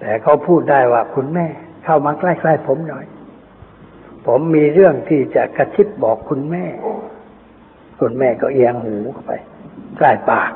[0.00, 1.46] แต่เขาพูดได้ว่าคุณแม่
[1.84, 3.04] เข้ามาใกล้ๆผมหน่อย
[4.26, 6.64] ผมมีเรื่องที่จะกระชิบบอกคุณแม่
[8.00, 9.32] คุณแม่ก็เอียงหูเข้าไป
[9.96, 10.52] ใกล้ปาก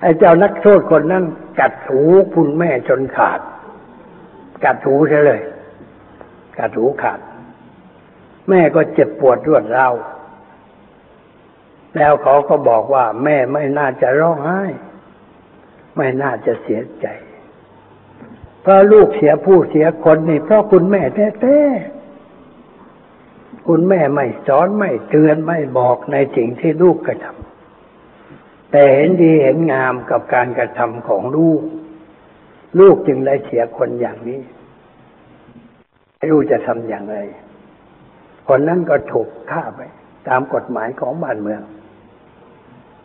[0.00, 1.24] ไอ้เจ้านักโทษคนนั้น
[1.60, 2.02] กัดหู
[2.34, 3.40] คุณแม่จนขาด
[4.64, 5.40] กัดหูเสียเลย
[6.58, 7.20] กัดหูขาด
[8.48, 9.94] แม่ก็เจ็บปวดรวดร้าว
[11.96, 14.62] แล้วเขาก็บอกว่า แม่ไม่น่าจะร้องไห้
[15.96, 17.06] ไม่น่าจะเสียใจ
[18.62, 21.02] เพราะลูกเสียผู้เสียคนนี่เพราะคุณแม่
[21.40, 21.95] แท้ๆ
[23.66, 31.62] คุณแม่ไม่สอนไม่เตือนไม่บอกในสิ่งที่ลูกกระทำแต่เห็นดีเห็นงามกับการกระทำของลูก
[32.78, 34.40] ลูกจึงได้เสียคนอย่างนี้
[36.16, 37.18] ไม่รู้จะทำอย่างไร
[38.48, 39.80] คนนั้นก็ถูกฆ่าไป
[40.28, 41.62] ตามกฎหมายของบ้านเมือง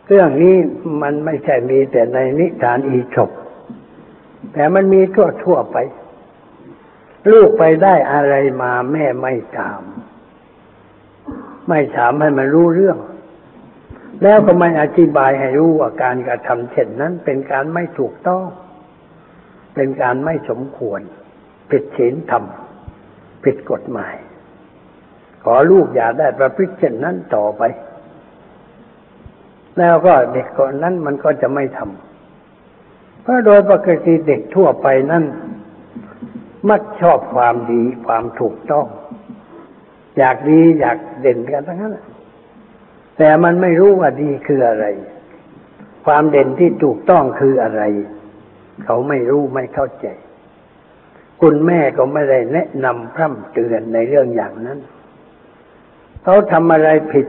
[0.06, 0.56] เรื่องนี้
[1.02, 3.30] มันไม่ใช่มีแต่ในนิทานอีฉบ
[4.52, 5.76] แต่มันมีทั่วทั่วไป
[7.30, 9.82] ลูกไปได้อะไรมาแม่ไม่ถาม
[11.68, 12.98] ไม่ถามให้มันรู้เรื่อง
[14.22, 18.44] แล้วก็ไม่อธิบายให้รู้ว่าการกระทำเช่นนั้น เป็นการไม่ถูกต้อง
[19.74, 21.00] เป็นการไม่สมควร
[21.70, 22.44] ผิดศีลธรรม
[23.44, 24.14] ผิดกฎหมาย
[25.44, 27.62] ขอลูกอย่าได้ประพฤติเช่นนั้นต่อไป
[29.78, 35.24] แล้วก็เด็กคนนั้นมันก็จะไม่ทำเพราะโดยปกติเด็กทั่วไปนั้น
[36.70, 38.86] มักชอบความดีความถูกต้อง
[40.18, 41.96] อยากดีอยากเด่นกันทั้งนั้น
[43.18, 44.86] แต่มันไม่รู้ว่าดีคืออะไร
[46.06, 47.82] ความเด่นที่ถูกต้องคืออะไร
[48.84, 50.06] เขาไม่รู้ไม่เข้าใจ
[51.40, 54.78] คุณแม่ก็ไม่ได้แนะนำพร่ำเตือนในเรื่องอย่างนั้น
[56.24, 57.26] เขาทำอะไรผิด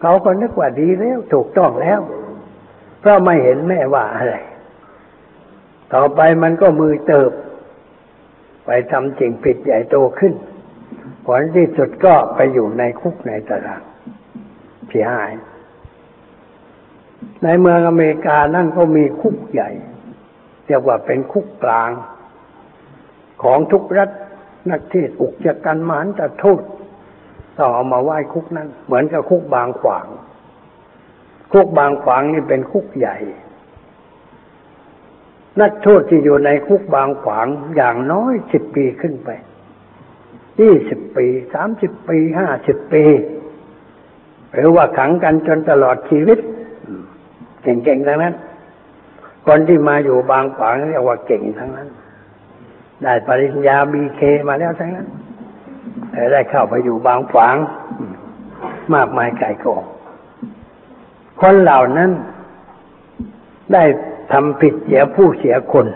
[0.00, 2.00] เขาก็นึกว่าดีแล้วถูกต้องแล้ว
[3.00, 4.34] เพราะไม่เห็นแม่ว่าอะไร
[5.94, 7.32] ต่อไปมันก็มือเติบ
[8.64, 10.34] ไปทำสิ่งผิดใหญ่โตขึ้น
[11.30, 13.82] ผลที่สุดก็ไปอยู่ในคุกในตาราง
[14.88, 15.32] เสียหาย
[17.44, 19.70] ในเมืองอเมริกานั่นก็มีคุกใหญ่
[20.66, 21.90] เรียกว่าเป็นคุกกลาง
[23.42, 24.10] ของทุกรัฐ
[24.70, 26.62] นักเทศอุกจะกันมานจะโทษ
[27.56, 30.06] ต้องเอามาไหว้คุกนั้น เหมือนกับคุกบางขวาง
[31.52, 33.16] คุกบางขวางนี่เป็นคุกใหญ่
[35.60, 39.30] นักโทษที่อยู่ในคุกบางขวางอย่างน้อยสิบปีขึ้นไป
[40.60, 43.04] ยี่สิบปีสามสิบปีห้าสิบปี
[44.54, 46.38] หรือว่าขังกันจนตลอดชีวิต
[47.62, 48.34] เก่งๆทั้งนั้น
[49.46, 51.88] คนที่มาอยู่บางขวางเรียกว่าเก่งทั้งนั้น
[53.02, 55.06] ได้ปริญญาบีเคมาแล้วทั้งนั้น
[56.10, 57.56] แต่ได้เข้าไปอยู่บางขวาง
[58.94, 59.82] มากมายไก่กอง
[61.40, 62.10] คนเหล่านั้น
[63.72, 63.84] ได้
[64.32, 65.86] ทำผิดเสียผู้เสียคน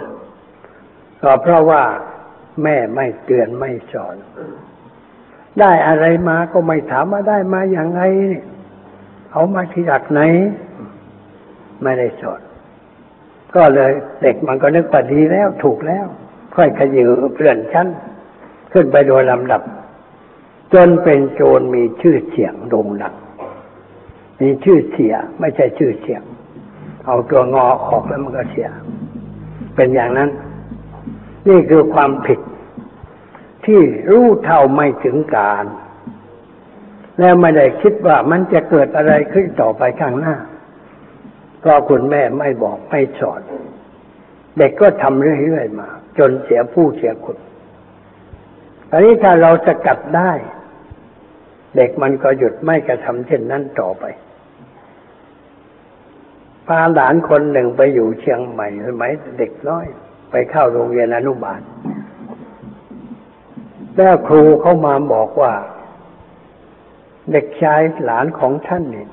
[1.22, 1.82] ก็เพราะว่า
[2.62, 4.16] แม่ไม่เตือนไม่สอน
[5.60, 8.02] ได้อะไรมาก็ไม่ถามว่าได้มาอย่างไร
[9.32, 10.20] เอามาที่จากไหน
[11.82, 12.40] ไม่ได้สอน
[13.56, 16.06] ก็เลยเด็กมันก็นึกว่าดีแล้วถูกแล้ว
[16.54, 17.88] ค่อยขยือเปลี่ยนชั้น
[18.72, 19.62] ขึ้นไปโดยลำดับ
[20.74, 23.14] จนเป็นโจรมีชื่อเสียงโด่งดัง
[24.40, 26.22] มีชื่อเสียไม่ใช่ชื่อเสียง
[27.06, 28.68] เอาตัวงอออกแล้วมันก็เสีย
[29.74, 30.30] เป็นอย่างนั้น
[31.48, 32.40] นี่คือความผิด
[33.66, 33.80] ที่
[34.10, 35.64] รู้เท่าไม่ถึงการ
[37.18, 40.36] แล้วไม่ได้คิดว่ามันจะเกิดอะไรขึ้นต่อไปข้างหน้า
[41.60, 43.40] เพราะคุณแม่ไม่บอกไม่สอน
[44.58, 45.88] เด็กก็ทำเรื่อยๆมา
[46.18, 47.36] จนเสียผู้เสียคน
[48.90, 50.32] อันนี้ถ้าเราจะกัดได้
[51.76, 54.04] เด็กมันก็หยุดไม่กระทำเช่นนั้นต่อไป
[56.66, 59.86] พาหลานคนหนึ่งไปอยู่เชียงใหม่สมัยเด็กน้อย
[60.32, 61.60] ไปเข้าโรงเรียนอนุบาล
[63.96, 65.52] แล้วครูเข้ามาบอกว่า
[67.32, 69.10] เด็กชายหลานของท่านเนี่ย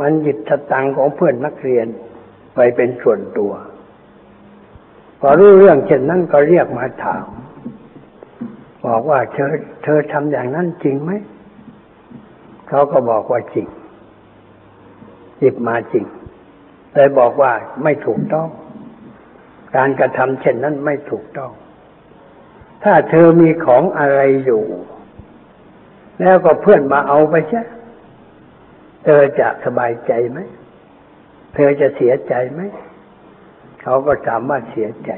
[0.00, 1.86] มันหยิบสตังของเพื่อนนักเรียน
[2.54, 3.52] ไปเป็นส่วนตัว
[5.20, 7.26] พอรู้เรื่องเช่นนั้นก็เรียกมาถาม
[8.86, 9.52] บอกว่าเธอ
[9.84, 11.10] เธอทำอย่างนั้นจริงไหม
[12.68, 13.66] เขาก็บอกว่าจริง
[15.38, 16.04] หยิบมาจริง
[16.92, 18.48] เลยบอกว่าไม่ถูกต้อง
[19.76, 21.52] การกระทำเช่นนั้นไม่ถูกต้อง
[22.84, 24.64] ถ้าเธอมีของอะไรอยู่
[26.20, 27.62] แล้วก็เพื่อนมาเอาไปใช่
[29.04, 30.38] เธอจะสบายใจไหม
[31.54, 32.60] เธอจะเสียใจไหม
[33.82, 35.10] เขาก็สามารถเสียใจ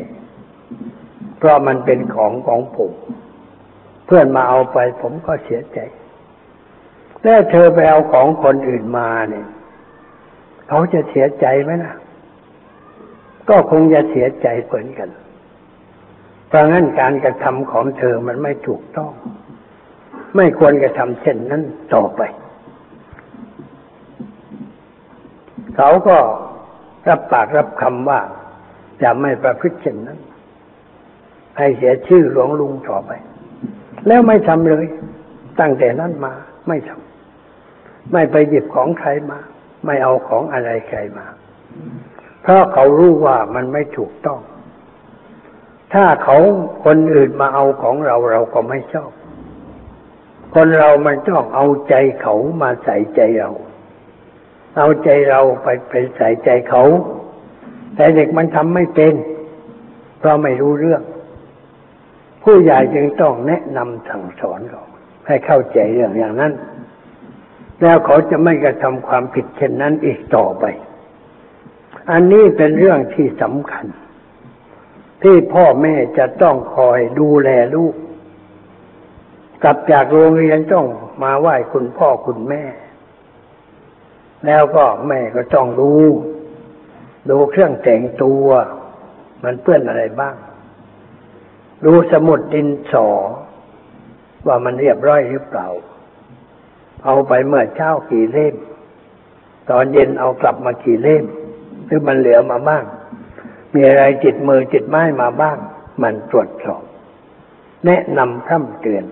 [1.39, 2.93] เพราะมันเป็นของของผม
[4.07, 5.79] เพื่อนมาเอาไปผมก็เสียใจ
[7.23, 9.47] แล้วเธอไปเอาของคนอื่นมาเนี่ย
[10.69, 11.95] เขาจะเสียใจไหมนะ
[13.49, 15.11] ก็คงจะเสียใจเหมือนกัน
[16.49, 19.13] เพราะงั้นการกระทำของเธอมันไม่ถูกต้อง
[20.37, 21.63] ไม่ควรกระทำเช่นนั้น
[21.95, 22.21] ต่อไป
[25.77, 26.17] เขาก็
[27.09, 28.21] รับปากรับคำว่า
[29.03, 30.19] จะไม่ประพฤติเช่นนั้น
[31.59, 33.11] ให้เสียชื่อหลวงลุงต่อไป
[34.07, 34.87] แล้วไม่ทำเลย
[35.61, 36.33] ตั้งแต่นั้นมา
[36.69, 39.39] ไม่ทำไม่ไปหยิบของใครมา
[39.87, 41.27] ไม่เอาของอะไรใครมา
[42.47, 44.41] เพราะเขารู้ว่ามันไม่ถูกต้อง
[45.95, 46.37] ถ้าเขา
[46.85, 49.11] คนอื่นมาเอาของเราเราก็ไม่ชอบ
[50.55, 53.51] คนเรามันต้องเอาใจเขามาใส่ใจเรา
[54.79, 56.85] เอาใจเราไปไปใส่ใจเขา
[57.97, 59.15] แต่เด็กมันทำไม่เป็น
[60.19, 61.03] เพราะไม่รู้เรื่อง
[62.43, 64.85] ผู้ใหญ่จึงต้องแนะนำสั่งสอนเขา
[65.27, 66.53] ให้เข้าใจเรื่องอย่างนั้น
[67.83, 70.65] แล้วเขาจะไม่กระทำความผิดเช่นนั้นอีกต่อไป
[72.11, 73.87] อันนี้เป็นเรื่องที่สำคัญ
[75.23, 77.95] ที่พ่อแม่จะต้องคอยดูแลลูก
[79.63, 80.87] กลับจากโรงเรียนต้อง
[81.23, 82.65] มาไหว้คุณพ่อคุณแม่
[84.47, 85.93] แล้วก็แม่ก็ต้องดู
[87.31, 88.47] ดูเครื่องแต่งตัว
[89.45, 90.37] มันเปื้อนอะไรบ้าง
[91.85, 93.09] ดูสมุดดินสอ
[94.47, 95.69] ว่ามันเรียบร้อยหรือเปล่า
[97.05, 98.55] เอาไปเมื่อเช้ากี่เล่ม
[99.71, 101.25] ตอนเย็นเอากลับมากี่เล่ม
[101.87, 102.85] หรือมันเหลือมาบ้าง
[103.75, 105.59] มีอะไรจิตมือจิตไม้มาบ้าง
[106.03, 106.83] มันตรวจสอบ
[107.87, 109.05] แนะนำพร่ำเตือน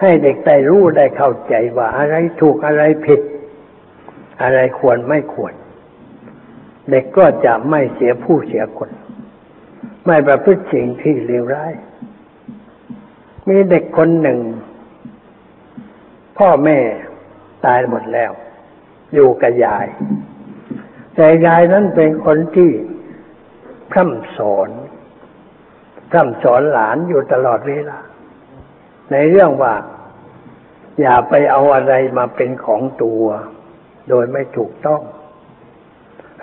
[0.00, 3.20] ให้เด็กได้รู้ได้เข้าใจว่าอะไรถูกอะไรผิด
[4.42, 5.54] อะไรควรไม่ควร
[6.90, 8.90] เด็กก็จะไม่เสียผู้เสียคน
[10.06, 11.72] ไม่ประพฤติสิ่งที่เลวร้าย
[13.48, 14.38] มีเด็กคนหนึ่ง
[16.38, 16.78] พ่อแม่
[17.64, 18.30] ตายหมดแล้ว
[19.14, 19.86] อยู่กับยาย
[21.20, 22.70] แต่ยายนั้นเป็นคนที่
[23.90, 24.68] พร่ำสอน
[26.10, 27.98] พร่ำสอนหลานอยู่ตลอดเวลา
[29.12, 29.74] ในเรื่องว่า
[31.00, 33.24] อย่าไปเอาอะไรมาเป็นของตัว
[34.08, 35.02] โดยไม่ถูกต้อง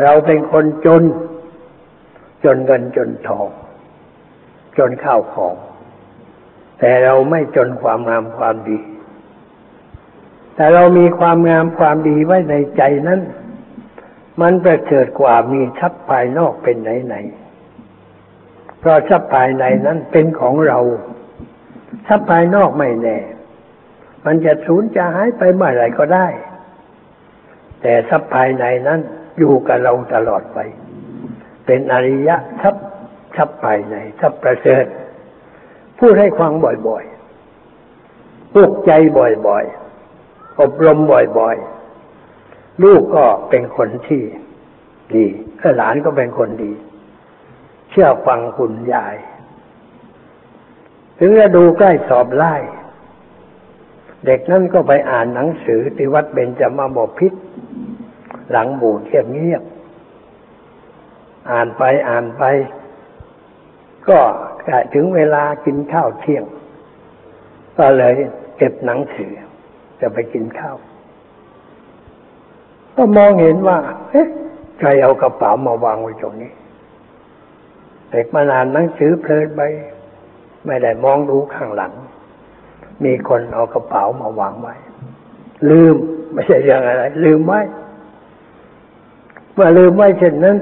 [0.03, 1.03] เราเป็นคนจน
[2.43, 3.49] จนเงินจนทอง
[4.77, 5.55] จนข้าวของ
[6.79, 8.79] แต่เราไม่จนความงามความดี
[10.55, 13.21] แต่เรามีความงามความดีไว้ในใจนั้น
[14.41, 17.15] มันประเสริฐกว่ามีทรัพย์ภายนอกเป็นไหนไหน
[18.79, 20.79] เพราะทรัพย์ภายในนั้นเป็นของเรา
[22.07, 23.17] ทรัพย์ภายนอกไม่แน่
[24.25, 26.27] มันจะสูญจะหายไปเมื่อไหร่ก็ได้
[27.81, 28.99] แต่ทรัพย์ภายในนั้น
[29.37, 30.59] อยู่กับเราตลอดไป
[31.65, 32.85] เป็นอริยะทรัพย์
[33.37, 34.85] ทรัพย์ภายในทรัพย์ประเสริฐ
[35.99, 36.51] พูดให้ฟัง
[36.87, 41.74] บ่อยๆปลุกใจบ่อยๆ อบรมบ่อยๆ
[42.83, 44.21] ลูกก็เป็นคนที่
[45.13, 45.25] ดี
[45.77, 46.71] หลานก็เป็นคนดี
[47.89, 49.15] เชื่อฟังคุณยาย
[51.19, 52.55] ถึงจะดูใกล้สอบไล่
[54.25, 57.33] เด็กนั่นก็ไปอ่านหนังสือที่วัดเบญจมาบพิษ
[58.51, 59.63] หลังบูดเงียบเงียบ
[61.51, 62.43] อ่านไปอ่านไป
[64.09, 64.19] ก็
[64.93, 66.43] ถึงเวลากินข้าวเที่ยง
[67.77, 68.15] ก็เลย
[68.57, 69.31] เก็บหนังสือ
[69.99, 70.77] จะไปกินข้าว
[72.95, 73.77] ก็มองเห็นว่า
[74.11, 74.27] เอ๊ะ
[74.79, 76.51] ใครเอากระเป๋ามาวางไว้ตรงนี้
[78.11, 79.61] เด็กมานานหนังสือเพลินไป
[80.65, 81.93] ไม่ได้มองดูข้างหลัง
[83.03, 84.75] มีคนเอากระเป๋ามาวางไว้
[85.69, 85.95] ลืม
[86.33, 87.61] ไม่ใช่เรื่องอะไร ลืมไว้
[89.53, 90.57] เมื่อลืมไว้เช่นนั้น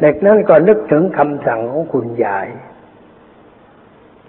[0.00, 2.48] เด็กนั้นก็นึกถึงคำสั่งของคุณยาย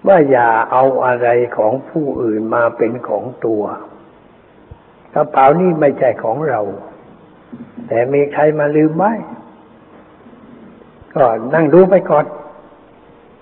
[0.07, 1.27] ว่าอย่าเอาอะไร
[1.57, 3.63] ของผู้อื่นมาเป็นของตัว
[5.13, 6.61] กระเป๋านี่ไม่ใช่ของเรา
[7.87, 9.13] แต่มีใครมาลืมไว้
[11.13, 12.25] ก็นั่งดูไปก่อน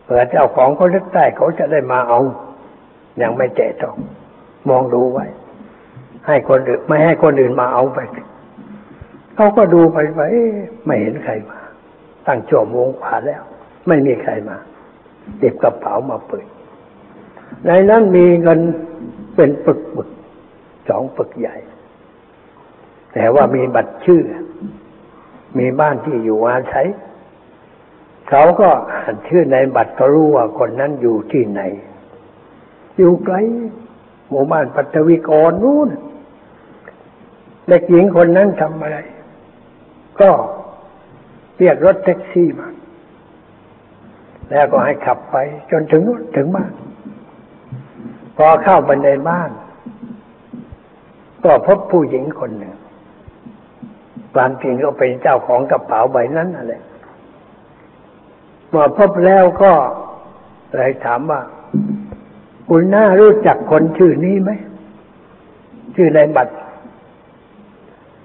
[0.06, 2.20] พผื่อเจ้าของเขาลึกได้เขาจะได้มาเอา
[3.22, 3.96] ยังไม่แจต้อง
[4.70, 5.26] มองดูไว้
[6.28, 8.00] ให้คนอื่นไม่ให้คนอื่นมาเอาไป
[9.36, 10.22] เขาก็ดูไปไป
[10.86, 11.60] ไม่เห็นใครมา
[12.28, 13.42] ตั้งชั่วโมงกว่าแล้ว
[13.88, 14.58] ไม่มีใครมา
[15.40, 16.46] เก็บกระเป๋ามาเปิด
[17.66, 18.60] ในนั้นมีเงิน
[19.36, 20.10] เป็นปึกปึก
[20.90, 21.56] สองปึกใหญ่
[23.14, 24.24] แต่ว่ามีบัตรชื่อ
[25.60, 26.88] มีบ้านที่อยู่อาศัย
[28.30, 31.62] เขาก็อ่านชื่อในบัตรก็รู้ว่าคนนั้นอยู่ที่ไหน
[32.98, 33.36] อยู่ไกล
[34.30, 35.90] หมู่บ้านปัตวิกรนู่น
[37.68, 38.98] เด็กหญิงคนนั้นทำอะไร
[40.20, 40.30] ก็
[41.58, 42.70] เรียกรถแท็กซี่มา
[44.52, 45.36] แล้วก็ให้ขับไป
[45.72, 46.04] จนถึง
[46.36, 46.72] ถึงบ้าน
[48.38, 49.50] พอเข้าไปในบ้าน
[51.44, 52.74] ก็พบผู้หญิงคนหนึ่ง
[54.34, 56.82] ความจริงก็เป็นเจ้าของกระเป๋าใบนั้นนั่นแหละ
[58.70, 59.72] เมื่อพบแล้วก็
[60.76, 61.42] เลยถามว่า
[62.70, 64.52] คุณน่ารู้จักคนชื่อนี้ไหม
[65.96, 66.56] ชื่อในบัตร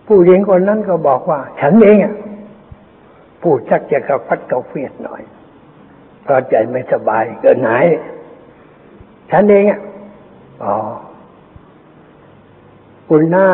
[0.06, 2.14] ผู้หญิงคนนั้นก็บอกว่า ฉันเองอะ
[3.42, 5.22] พูดชักจะกระฟัดกระเฟียดหน่อย
[6.22, 7.86] เพราะใจไม่สบายเกินหาย
[9.30, 9.80] ฉันเองอะ
[10.62, 10.74] อ๋อ
[13.08, 13.48] คุณหน้า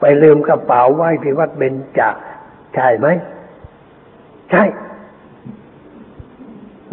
[0.00, 2.10] ไปลืมกระเป๋าไว้ที่วัดเบญจา
[2.74, 3.06] ใช่ไหม
[4.50, 4.64] ใช่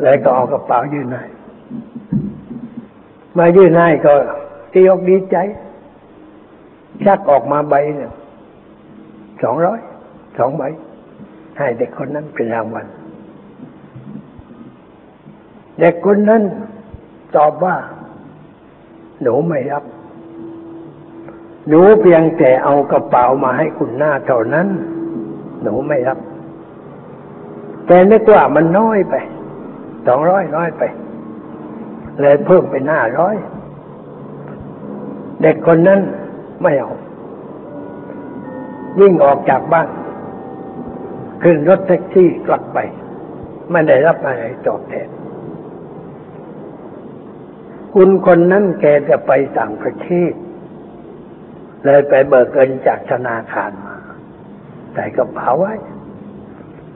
[0.01, 1.23] แล้วก็เอากระเป๋ายื่นให้
[3.37, 4.13] มายื่นให้ก็
[4.73, 5.37] ตีอกดีใจ
[7.05, 8.13] ชักออกมาใบหนึ่ง
[9.43, 9.79] สองร้อย
[10.37, 10.63] สองใบ
[11.57, 12.85] ให้เด็กคนนั้นเป็นรางวัล
[15.79, 16.43] เด็กคนนั้น
[17.35, 17.75] ตอบว่า
[19.21, 19.83] หนูไม่รับ
[21.67, 24.67] หนูเพียงแต่เอากระเป๋ามาให้คุณหน้าเท่านั้น
[25.61, 26.19] หนูไม่รับ
[27.87, 29.15] แต่นึกว่ามันน้อยไป
[30.07, 30.83] สองร้อยน้อยไป
[32.21, 33.35] เลยเพิ่มเป็นห้าร้อย
[35.41, 35.99] เด็กคนนั้น
[36.61, 36.91] ไม่เอา
[38.99, 39.89] วิ่งออกจากบ้าน
[41.43, 42.77] ขึ้นรถแท็กซี่กลับไป
[43.71, 45.09] ไม่ได้รับอะไรตอบแทน
[47.93, 50.33] คุณคนนั้นแกจะไปต่างประเทศ
[51.83, 53.95] เลยไปเบิกเงินจากธนาคารมา
[54.93, 55.73] ใส่กระเป๋าไว้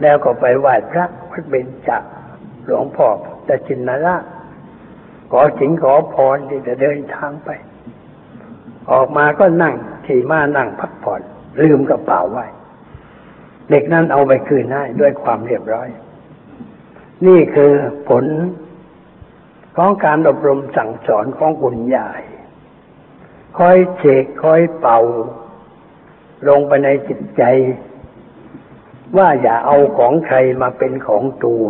[0.02, 1.90] แล้วก็ไปไหว้พระวัดเบญจ
[2.66, 3.08] หลวงพ่อ
[3.48, 4.18] ตชินนรา
[5.32, 7.50] ขอสิงขอพรที่จะเดินทางไป
[8.92, 9.74] ออกมาก็นั่ง
[10.06, 11.22] ขี่ม้านั่งพักผ่อน
[11.62, 12.46] ลืมกระเป๋าไว้
[13.70, 15.90] เด็กนั้นเอาไปคืนให้ด้วยความเรียบร้อย
[17.28, 17.74] นี่คือ
[18.10, 18.26] ผล
[19.76, 22.22] ของการอบรมสั่งสอนของคุณยาย
[23.58, 25.00] คอยเชกคอยเป่า
[26.48, 27.44] ลงไปในจิตใจ
[29.18, 31.64] ว่าอย่าเอาของใครมาเป็นของตัว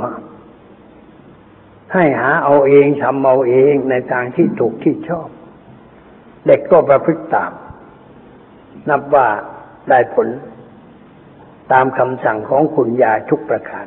[1.93, 5.27] ให้หาเอาเองทำเอาเองในทางที่ถูกที่ชอบ
[6.47, 7.51] เด็กก็ประพฤติตาม
[8.89, 9.27] นับว่า
[9.89, 10.27] ได้ผล
[11.71, 13.85] ตามคำสั่งของคุณยายทุกประการ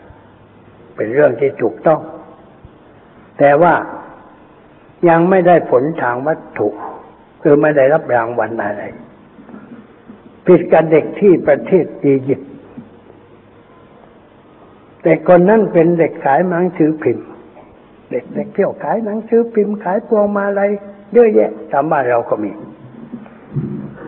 [0.96, 2.00] เป็นเรื่องที่ถูกต้อง
[3.38, 3.74] แต่ว่า
[5.08, 6.68] ยังไม่ได้ผลทางวัตถุ
[7.42, 8.82] คือไม่ได้รับรางวัลอะไร
[10.46, 12.50] ผิดกับเด็กที่ประเทศอียิปต์
[15.04, 17.26] เด็กคนนั้นเป็นเด็กขายหนังสือพิมพ์
[18.10, 20.70] เด็กเด็กเที่ยวขายหนังสือพิมพ์ขายพวงมาลัย
[21.12, 22.52] เยอะแยะตามบ้านเราก็มี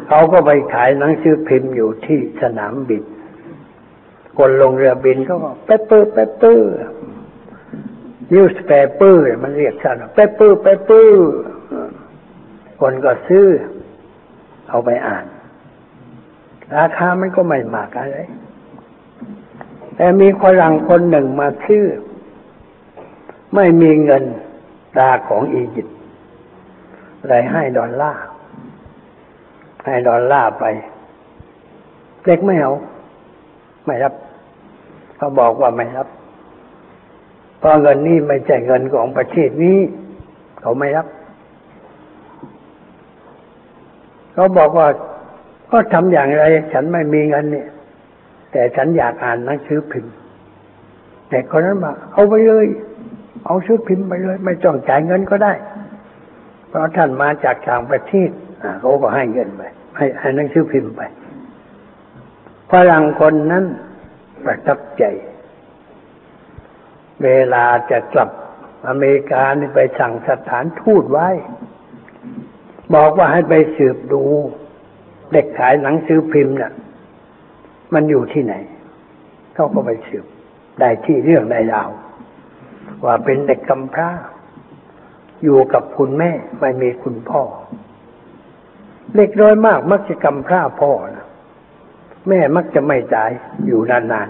[0.09, 3.03] เขาก็ไปขายหนังสือพิมพ์อยู่ที่สนามบิน
[4.39, 5.35] คนลงเรือบินก็
[5.67, 6.73] paper paper
[8.35, 11.33] newspaper มันเรียกสั้น paper paper
[12.83, 13.47] คนก็ซื้อ
[14.69, 15.25] เอาไปอ่าน
[16.77, 18.19] ราคามันก็ไม่มากอะไร
[19.97, 21.85] แต่มีคนหลังคนหนึ่งมาซื้อ
[23.55, 24.25] ไม่มีเงิน
[24.99, 25.97] ตาของอียิปต์
[27.29, 28.25] เลยให้ดอลลาร์
[29.85, 30.65] ให้ดอลลาร์ไป
[32.25, 32.73] เด็กไม่เอา
[33.87, 34.15] ไม่รับ
[35.17, 36.09] เขาบอกว่าไม่รับ
[37.59, 39.79] เพราะเงินนี้ไม่ใช่เงินของประเทศนี้
[40.61, 41.07] เขาไม่รับ
[44.33, 44.89] เขาบอกว่า
[45.71, 47.69] ก็ทำอย่างไร ฉันไม่มีเงินเนี่ย
[48.53, 50.15] แต่ฉันอยากอ่านหนังสือพิมพ์
[51.29, 52.67] แต่คนนั้นบอกเอาไปเลย
[53.47, 55.53] เอาซื้อพิมพ์ไปเลย ไม่ต้องจ่ายเงินก็ได้
[56.69, 58.31] เพราะท่านมาจากต่างประเทศ
[58.81, 59.63] เขาก็ให้เงินไป
[59.97, 61.01] ให้ให้หนังสือพิมพ์ไป
[62.71, 63.65] ฝรั่งคนนั้น
[64.45, 65.05] ประทับใจ
[67.23, 68.31] เวลาจะกลับ
[68.89, 71.29] อเมริกานี่ไปสั่งสถานทูตไว้
[72.95, 74.23] บอกว่าให้ไปสืบดู
[75.33, 76.73] เด็กขายหนังสือพิมพ์น่ะ
[77.95, 78.55] มันอยู่ที่ไหน
[79.55, 80.25] เขาก็ไปสืบ
[80.81, 81.91] ได้ที่เรื่องได้ราว
[83.05, 84.11] ว่าเป็นเด็กกำพร้า
[85.43, 86.31] อยู่กับคุณแม่
[86.61, 87.43] ไม่มีคุณพ่อ
[89.15, 91.27] เล็กน้อยมากมักจะกำพร้าพ่อนะ
[92.29, 93.31] แม่มักจะไม่ตาย
[93.67, 94.29] อยู่นาน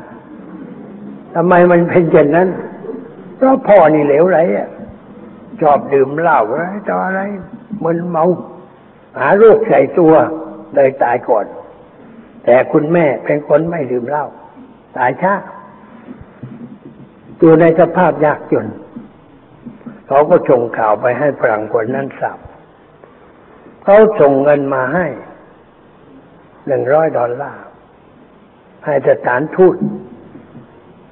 [0.66, 2.48] ๆทำไมมันเป็นเช่นนั้น
[3.36, 4.68] เพราะพ่อนี่เหลวไหลอะ
[5.60, 7.20] ชอบดื่มเหล้าอะไรต่ออะไร
[7.84, 8.24] มึนเมา
[9.18, 10.14] หาโรคใส่ตัว
[10.74, 11.46] เลยตายก่อน
[12.44, 14.26] แต่คุณแม่เป็นคนไม่ดื่มเหล้า
[14.96, 15.34] ตายช้า
[17.38, 18.66] อยู่ในสภาพยากจน
[20.06, 22.38] เขาก็ส่งข่าวไปให้ฝรั่งคนนั้นทราบ
[23.84, 25.06] เขาส่งเงินมาให้
[26.66, 27.64] หนึ่งร้อยดอลลาร์
[28.84, 29.76] ให้สถานทูต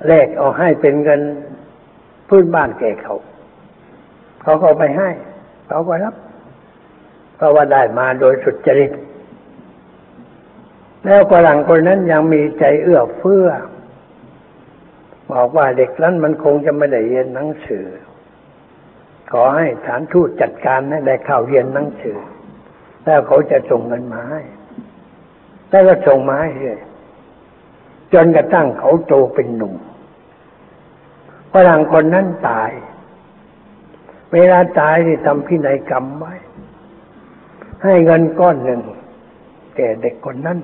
[0.06, 1.20] แลกเอาให้เป็นเงิน
[2.28, 3.14] พื้นบ้านแก่เขา
[4.42, 5.10] เขาก็ไปให้
[5.68, 6.14] เขาก็รับ
[7.40, 8.92] เพราะว่าได้มาโดยสุจริต
[11.04, 13.46] แล้วฝรั่งคนนั้นยังมีใจเอื้อเฟื้อ
[15.32, 17.86] บอกว่าเด็กนั้นมันคงจะไม่ได้เรียนหนังสือ
[19.32, 22.18] ขอให้ฐานทูตจัดการให้ได้เข้าเรียนหนังสือ
[23.04, 24.40] แล้วเขาจะส่งเงินมาให้
[25.70, 26.80] แล้วก็ส่งมาให้เลย
[28.12, 29.74] จนกระทั่งเขาโตเป็นหนุ่ม
[31.52, 32.70] ฝรั่งคนนั้นตาย
[34.32, 36.34] เวลาตายที่ทำพินัยกรรมไว้
[37.84, 38.80] ให้เงินก้อนหนึ่ง
[39.76, 40.58] แก่เด็กคนนั้น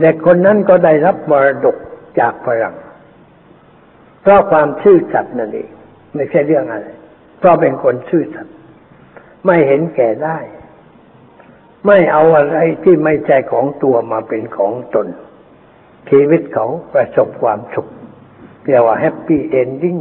[0.00, 1.76] เด็กคนนั้นก็ได้รับมรดก
[2.20, 2.76] จากฝรั่ง
[4.22, 5.70] เพราะความซื่อสัตย์นั่นเอง
[6.14, 6.88] ไม่ใช่เรื่องอะไร
[7.38, 8.54] เพราะเป็นคนซื่อสัตย์
[9.46, 10.38] ไม่เห็นแก่ได้
[11.86, 15.06] ไม่เอาอะไรที่ไม่ใช่ของตัวมาเป็นของตน
[16.10, 17.86] ชีวิตเขาประสบความสุข
[18.64, 19.96] เรียกว่า happy ending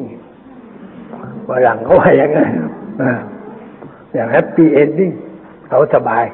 [1.47, 2.51] ฝรั่งเขาว่าอย่างนั้น
[4.13, 5.11] อย่าง happy ending
[5.68, 6.26] เขาสบาย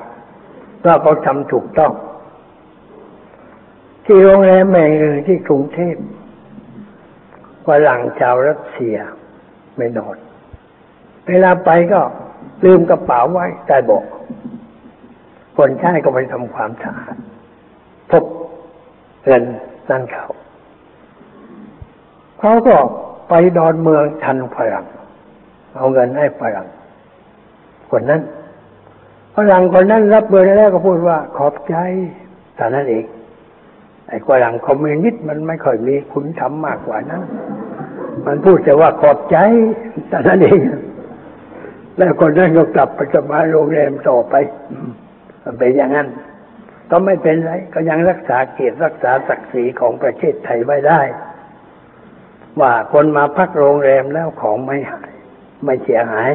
[0.79, 1.91] เพราะเขาทำถูกต้อง
[4.05, 5.95] ที่โรงแรมแห่งหนึ่งที่กรุงเทพ
[7.67, 8.97] ฝรั่งชาวรัสเซีย
[9.77, 10.17] ไม่นอน
[11.27, 12.01] เวลาไปก็
[12.63, 14.03] ลืมกระเป๋าไว้ใต้เบาะ
[15.57, 17.15] คนใช้ก็ไปทำความสะอาด
[18.11, 18.23] พบ
[19.23, 19.43] เงิน
[19.89, 20.27] นั่นเขา
[22.39, 22.75] เขาก็
[23.29, 24.85] ไปดอนเมืองทันฝรั่ง
[25.75, 26.67] เอาเงินให้ฝรั่ง
[27.89, 28.21] คนนั้น
[29.35, 31.75] ฝรั่งคนนั้นรับเบอร์แล้วก็พูดว่าขอบใจ
[32.55, 33.05] แต่นั้นเอง
[34.09, 37.23] ไอ้ฝรั่งคอมมิวนิสต์มันไม่ค่อยมีคุณธรรมมากกว่านั้น
[38.25, 39.37] มันพูดแต่ว่าขอบใจ
[40.09, 40.59] แต่นั้นเอง
[41.97, 44.35] แล้วคนนั้นก็กลับไปสมาโรงแรมต่อไป
[45.43, 46.07] มันเป็นอย่างนั้น
[46.91, 51.01] ก็ไม่เป็นไร ก็ยังรักษาเกียรติรักษาศักดิ์ศรีของประเทศไทยไว้ได้
[52.61, 55.11] ว่าคนมาพักโรงแรมแล้วของไม่หาย
[55.63, 56.29] ไม่เสียหาย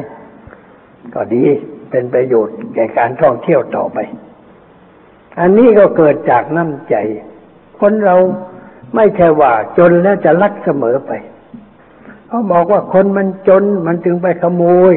[1.13, 1.45] ก็ดี
[1.91, 3.97] เป็นประโยชน์แก่การท่องเที่ยวต่อไป
[5.39, 6.95] อันนี้ก็เกิดจากน้ำใจ
[7.79, 8.15] คนเรา
[8.95, 11.11] ไม่ใช่ว่าจนแล้วจะรักเสมอไป
[12.27, 14.93] เขาบอกว่าคนมันจนมันจึงไปขโมย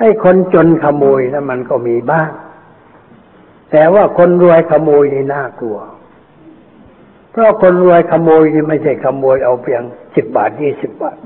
[0.00, 2.30] ให้คนจนขโมยแล้วมันก็มีบ้าง
[3.70, 5.78] แต่ว่าคนรวยขโมยนี่น่ากลัว
[7.30, 9.82] เพราะคนรวยขโมยนี่ไม่ใช่ขโมยเอาเพียง
[10.16, 11.16] สิบบาทยี่สิบบาท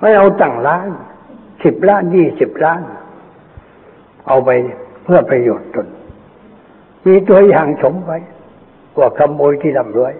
[0.00, 0.88] ไม่เอาตั้งล้าน
[1.66, 2.82] สิบล้านยี่สิบล้าน
[4.26, 4.50] เอาไป
[5.04, 5.86] เพื่อประโยชน์ตน
[7.06, 8.18] มีตัวอย่างชมไว้
[8.98, 10.14] ว่าขโมยที่ร่ำรวย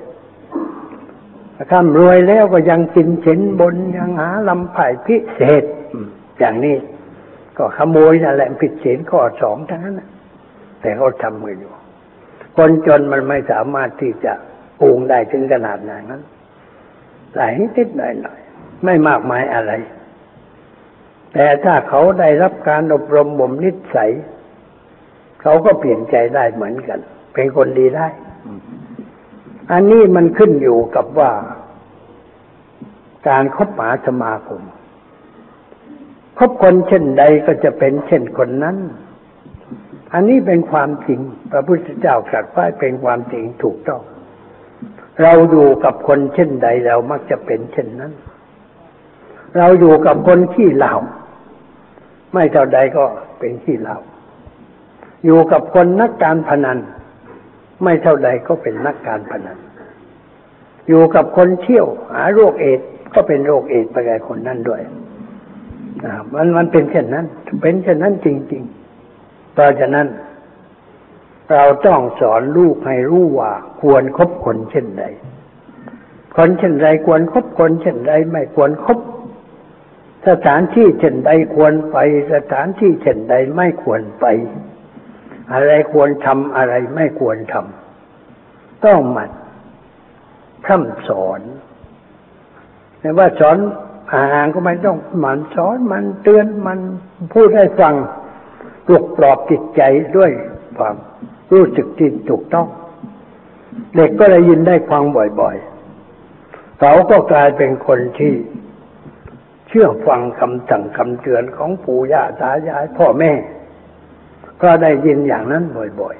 [1.70, 5.64] ถ้ารวยแล้วก็ยังกินเฉินบนยังหาลำไผ่พิเศษ
[6.38, 6.76] อย่างนี้
[7.58, 10.00] ก็ขโมยนั่นแหละผิดศีลข้อสองทั้งนั้น
[10.80, 11.72] แต่เขาทำกันอยู่
[12.56, 14.32] คนจนมันไม่สามารถที่จะ
[14.80, 16.22] ปูงได้ถึงขนาดนั้น
[17.34, 18.40] หลายนิดหน่อยหน่อย
[18.84, 19.72] ไม่มากมายอะไร
[21.32, 24.10] แต่ถ้าเขาได้รับการอบรมบ่มนิสัย
[25.42, 26.98] เขาก็เปลี่ยนใจได้เหมือนกัน
[27.34, 28.08] เป็นคนดีได้
[29.72, 31.32] อันนี้มันขึ้นอยู่กับว่า
[33.28, 34.62] การคบหาสมาคม
[36.38, 38.76] คบคนเช่นใดก็จะเป็นเช่นคนนั้น
[40.12, 41.20] อันนี้เป็นความจริง
[41.52, 44.02] พระพุทธเจ้าตรัสไว้เป็นความจริงถูกต้อง
[45.22, 48.12] เราอยู่กับคนเช่นใดเรามักจะเป็นเช่นนั้น
[49.56, 50.94] เราอยู่กับคนขี้เหล้า
[52.32, 53.04] ไม่เท่าใดก็
[53.38, 53.98] เป็นขี้เหล้า
[55.24, 56.78] อยู่กับคนนักการพนัน
[57.82, 59.58] ไม่เท่าใดก็เป็นนักการพนัน
[60.88, 62.80] อยู่กับคนเที่ยว หาโรคเอด
[63.14, 64.82] ก็เป็นโรคเอดไปกับคนนั้นด้วย
[66.34, 67.26] มันมันเป็นเช่นนั้น
[67.62, 70.06] เป็นเช่นนั้นจริงๆเพราะฉะนั้น
[71.52, 75.04] เราต้องสอนลูกให้รู้ว่า ควรครบคนเช่นใด
[76.36, 78.98] คนเช่นใดควรครบคนเช่นใดไม่ควรครบ
[80.28, 81.96] สถานที่เช่นใดควรไป
[82.34, 84.24] สถานที่เช่นใดไม่ควรไป
[85.52, 89.30] อะไรควรทำอะไรไม่ควรทำต้องมัน
[90.64, 91.40] พร่ำสอน
[93.00, 93.58] แต่ว่าสอน
[94.12, 96.78] ห่างก็ไม่ต้องหมันสอนมันเตือนมัน
[97.34, 97.94] พูดให้ฟัง
[98.86, 99.82] ปลุกปลอบจิตใจ
[100.16, 100.30] ด้วย
[100.78, 100.96] ความ
[101.52, 102.68] รู้สึกที่ถูกต้อง
[103.96, 105.02] เด็กก็ได้ยินได้ฟัง
[105.40, 108.32] บ่อยๆ เขาก็กลายเป็นคนที่
[109.78, 113.32] ชื่อฟังคำสั่งคำเตือนของปู่ย่าตายายพ่อแม่
[114.62, 115.64] ก็ได้ยินอย่างนั้น
[116.00, 116.16] บ่อย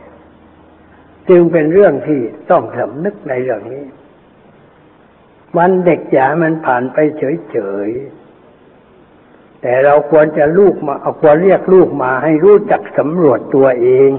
[0.62, 3.84] ๆ จึงเป็นเรื่องที่ต้องสำนึกในเรื่องนี้
[5.56, 14.10] วันเด็กอย่ามันผ่านไปเฉยๆ แต่เราควรจะลูกมาเอาควรเรียกลูกมาให้รู้จักสำรวจตัวเอง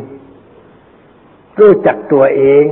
[1.60, 2.66] รู้จักตัวเอง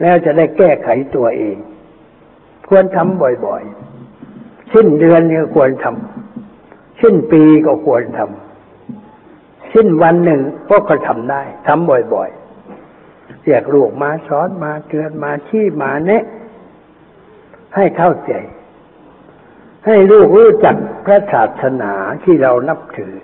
[0.00, 1.56] แล้วจะได้แก้ไขตัวเอง
[2.68, 3.81] ควรทำบ่อยๆ
[4.72, 16.24] สิ้นเดือนก็ควรทำสิ้นปีก็ควรทำสิ้นวันหนึ่งก็ก็ทำได้ทำบ่อยๆเรียกลูกมาสอนมาเตือนมาชี้มาแนะ
[17.74, 18.32] ให้เข้าใจ
[19.86, 21.92] ให้ลูกรู้จักพระศาสนา
[22.24, 23.14] ที่เรานับถือ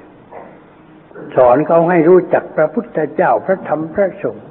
[1.37, 4.49] สอนเขาให้รู้จักพระพุทธเจ้าพระธรรมพระสงฆ์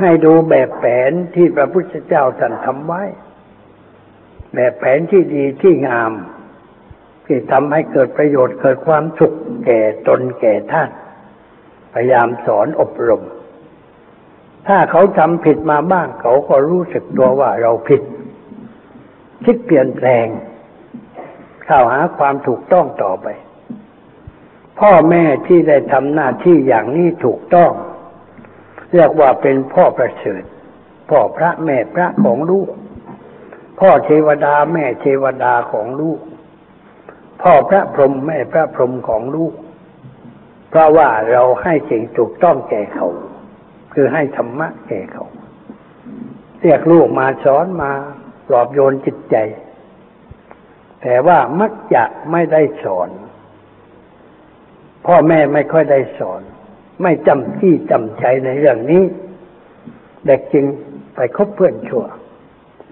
[0.00, 3.02] ให้ดูแบบแผนที่พระพุทธเจ้าท่านทำไว้
[4.54, 6.12] แบบแผนที่ดีที่งาม
[7.26, 9.32] ที่ทำให้เกิดประโยชน์เกิดความสุข
[9.64, 10.90] แก่ตนแก่ท่าน
[11.92, 13.22] พยายามสอนอบรม
[14.66, 18.02] ถ้าเขาทำผิดมาบ้าง เขาก็รู้สึกตัวว่าเราผิด
[19.44, 20.26] คิดเปลี่ยนแปลง
[21.64, 23.26] เข้าหาความถูกต้องต่อไป
[24.80, 27.72] พ่อแม่ที่ได้ทำหน้าที่อย่างนี้ถูกต้อง
[28.92, 30.42] เรียกว่าเป็นพ่อประเสริฐ
[31.10, 32.68] พ่อพระแม่พระของลูก
[33.78, 36.20] พ่อเทวดาแม่เทวดาของลูก
[37.42, 39.54] พ่อพระพรหมแม่พระพรหมของลูก
[40.70, 43.06] เพราะว่าเราให้สิ่งถูกต้องแก่เขา
[43.92, 45.24] คือให้ธรรมะแก่เขา
[46.62, 47.92] เรียกลูกมาสอนมา
[48.48, 49.36] ปลอบโยนจิตใจ
[51.02, 53.08] แต่ว่ามักจะไม่ได้สอน
[55.06, 56.42] พ่อแม่ไม่ค่อยได้สอน
[57.02, 59.02] ไม่จำที่จำใจในเรื่องนี้
[60.26, 60.64] เด็กจึง
[61.14, 62.04] ไปคบเพื่อนชั่ว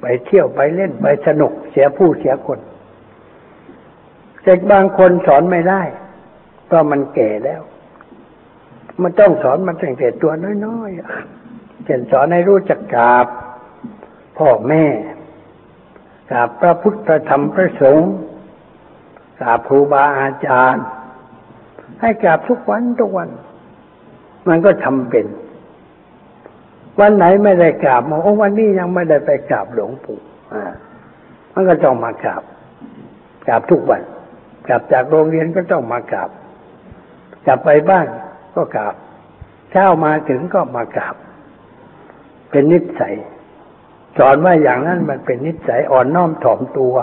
[0.03, 2.59] ไปเที่ยวไปเล่นไปสนุกเสียผู้เสียคน
[4.43, 5.83] เด็กบางคนสอนไม่ได้
[6.67, 7.63] เพราะมันแก่แล้ว
[9.03, 10.33] มันต้องสอนมันตั้งแต่ตัว
[10.67, 13.27] น้อยๆเช่นสอนให้รู้จักกราบ
[14.39, 14.85] พ่อแม่
[16.31, 18.11] กราบพระพุทธธรรมพระสงฆ์
[19.41, 20.85] กราบครูบาอาจารย์
[22.01, 23.29] ให้กราบทุกวันทุกวัน
[24.49, 25.27] มันก็ทำเป็น
[27.01, 30.19] วันไหนไม่ได้กราบมาโอ้วันนี้ยังไม่ได้ไปกราบหลวงปู่
[30.53, 30.73] อ่า
[31.53, 32.43] มันก็ต้องมากราบ
[33.47, 34.03] กราบทุกวัน
[34.67, 36.31] กลับจากโรงเรียนก็ต้องมากราบ
[37.47, 38.07] กลับไปบ้าน
[38.55, 38.95] ก็กราบ
[39.71, 41.17] เช้ามาถึงก็มากราบ
[42.51, 43.15] เป็นนิสัย
[44.19, 46.95] สอนว่าอย่างนั้นมันเป็นนิสัยอ่อนน้อมถ่อมตัว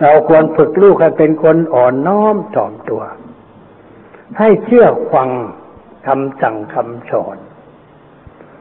[0.00, 3.02] เราควรฝึกลูกให้เป็นคนอ่อนน้อมถ่อมตัว
[4.38, 5.28] ให้เชื่อฟัง
[6.06, 7.36] คำสั่งคำสอน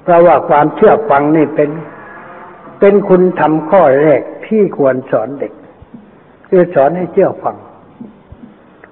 [0.03, 1.69] เพราะว่าความเชื่อฟังนี่เป็น
[2.79, 5.53] เป็นคุณทำข้อแรกที่ควรสอนเด็ก
[6.49, 7.55] คือสอนให้เชื่อฟัง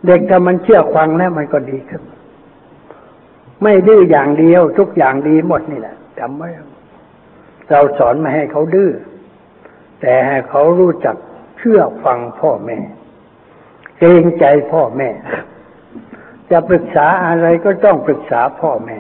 [0.05, 2.01] เด็กถ้ามันเชื่อฟังแล้วมันก็ดีขึ้น
[3.62, 6.49] ไม่ดื้ออย่างเดียวทุกอย่างดีหมดนี่แหละจำไว้
[7.70, 8.91] เราสอนไม่ให้เขาดื้อ
[10.01, 11.16] แต่ให้เขารู้จัก
[11.57, 12.80] เชื่อฟังพ่อแม่
[13.97, 15.09] เกรงใจพ่อแม่
[16.51, 18.97] จะปรึกษาอะไรก็ต้องปรึกษาพ่อแม่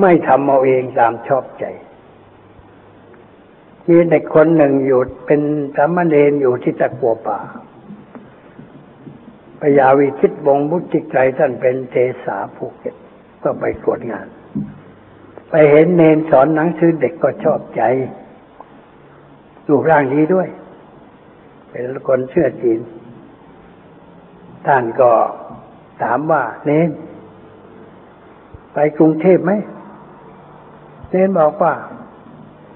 [0.00, 1.64] ไม่ทำเอาเองตามชอบใจ
[3.88, 5.40] มีเด็กคนหนึ่งอยู่เป็น
[5.76, 7.38] สามเณรอยู่ที่ตะกัวป่า
[9.60, 12.94] พยาวิชิตวงศ์มุติไกรท่านเป็นเทสาภูเก็ต
[13.42, 14.26] ก็ไปตรวจงาน
[15.50, 17.82] ไปเห็นเนนสอนหนังสือเด็กก็ชอบใจ
[19.68, 20.48] รูปร่างดีด้วย
[21.70, 22.80] เป็นคนเชื่อจีน
[24.66, 25.10] ท่านก็
[26.02, 26.90] ถามว่า เนน
[28.74, 29.52] ไปกรุงเทพไหม
[31.12, 31.74] เนนบอกว่า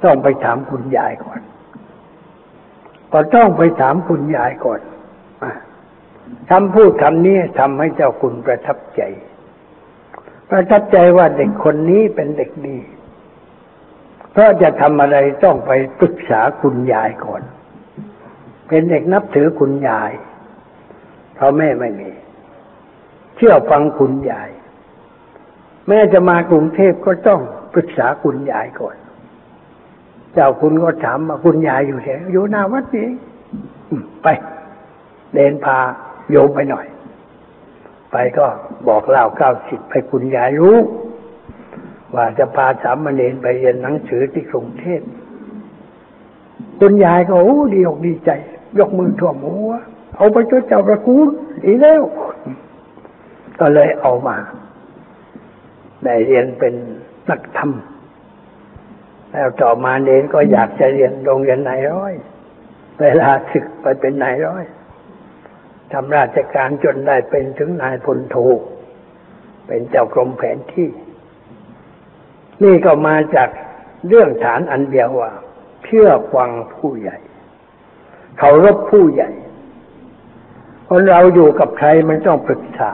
[0.05, 1.41] ต้องไปถามคุณยายก่อน
[3.13, 4.81] ก็ต้องไปถามคุณยายก่อน
[6.51, 9.03] คำพูดคำนี้ทำให้เจ้าคุณประทับใจ
[10.51, 12.79] ประทับใจว่าเด็กคนนี้เป็นเด็กดี
[14.33, 17.43] เพราะจะทำอะไรต้องไปปรึกษาคุณยายก่อน
[18.69, 20.13] เป็นเด็กนับถือคุณยาย
[21.35, 22.11] เพราะแม่ไม่มี
[23.37, 24.49] เชื่อฟังคุณยาย
[25.89, 27.41] แม่จะมากรุงเทพก็ต้อง
[27.77, 28.97] ปรึกษาคุณยายก่อน
[30.35, 33.09] เจ้าคุณก็ถามมาคุณยายอยู่ไหนอยู่หน้าวัดนี้
[34.23, 34.27] ไป
[35.35, 35.79] เดินพา
[36.31, 36.87] โยมไปหน่อย
[38.13, 38.47] ไปก็
[38.89, 40.77] บอกเล่าเก้าสิบไปคุณยายรู้
[42.15, 45.01] ว่าจะพาสามเณรไปเรียนหนังสือที่กรุงเทพ
[46.81, 48.31] คุณยายก็โอ้ดีอกดีใจ
[48.79, 49.73] ยกมือท่วมหัว
[50.17, 51.29] เอาไปช่วยเจ้าประคุณ
[51.65, 52.03] ดีแล้ว
[53.61, 54.37] ก็เลยเอามา
[56.05, 56.75] ได้เรียนเป็น
[57.29, 57.71] นักธรรม
[59.31, 62.15] แล้วต่อมาเนนก็อยากจะเรียนโรงเรียนนายร้อย
[63.01, 64.65] เวลาศึกไปเป็นนายร้อย
[65.93, 68.37] ทำราชการจนได้เป็นถึงนายพลโท
[69.67, 70.89] เป็นเจ้ากรมแผนที่
[72.63, 73.49] นี่ก็มาจาก
[74.09, 75.33] เรื่องฐานอันเดียวว่า
[75.85, 77.17] เชื่อฟังผู้ใหญ่
[78.39, 79.31] เคารพผู้ใหญ่
[80.89, 82.93] คนเราอยู่กับใครมันต้องปรึกษา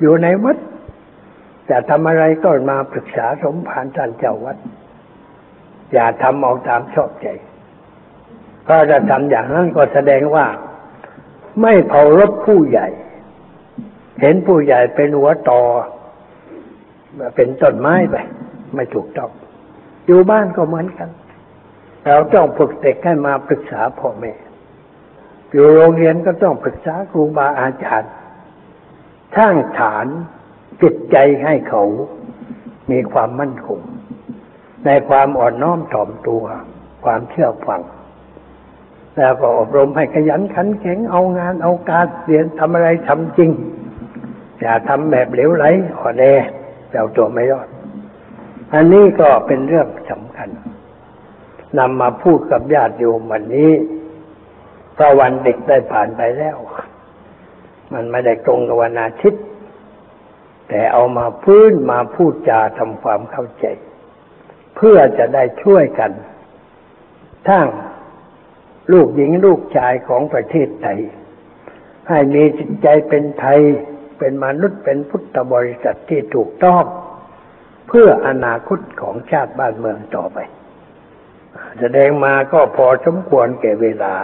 [0.00, 0.56] อยู่ในวัด
[1.70, 4.56] จะทำอะไรก็มาปรึกษาสมภารท่านเจ้าวัด
[5.92, 7.26] อย่าทำเอาตามชอบใจ
[8.64, 10.46] เพราะถ้าทำอย่างนั้นก็แสดงว่า
[11.62, 12.88] ไม่เคารพผู้ใหญ่
[14.20, 15.62] เห็นผู้ใหญ่เป็นหัวต่อ
[17.36, 18.16] เป็นต้นไม้ไป
[18.74, 19.30] ไม่ถูกต้อง
[20.06, 21.08] อยู่บ้านก็เหมือนกัน
[22.06, 24.32] เราต้องฝึกเด็กให้มาปรึกษาพ่อแม่
[25.52, 28.12] อยู่โรงเรียนก็ต้องปรึกษาครูบาอาจารย์
[29.36, 30.06] สร้างฐาน
[30.82, 31.82] จิตใจให้เขา
[32.90, 33.80] มีความมั่นคง
[34.86, 36.44] ในความอ่อนน้อมถ่อมตัว
[37.04, 37.82] ความเชื่อฟัง
[39.16, 43.50] แล้วก็อบรมให้ขยันขันแข็งเอางานเอาการเรียนทำอะไรทำจริง
[44.60, 45.64] อย่าทำแบบเหลวไหล
[45.98, 46.24] อ่อนแอ
[46.90, 47.68] เจ้าตัวไม่รอด
[48.74, 50.48] อันนี้ก็เป็นเรื่องสำคัญ
[51.78, 53.72] นำมาพูดกับญาติโยมวันนี้
[54.94, 56.56] เพราะวันเด็กได้ผ่านไปแล้ว
[57.92, 59.42] มันไม่ได้ตรงกับวันอาทิตย์
[60.70, 63.66] แต่เอามาพื้นมาพูดจาทำความเข้าใจ
[64.76, 66.12] เพื่อจะได้ช่วยกัน
[67.48, 67.68] ทั้ง
[68.92, 71.00] ลูกหญิงลูกชายของประเทศไทย
[72.08, 73.60] ให้มีจิตใจเป็นไทย
[74.18, 76.84] เป็นมนุษย์เป็นพุทธบริษัทที่ถูกต้อง
[77.88, 80.38] เพื่ออนาคตของชาติบ้านเมืองต่อไป
[81.80, 84.14] แสดงมาก็พอสมควรแก่เวลา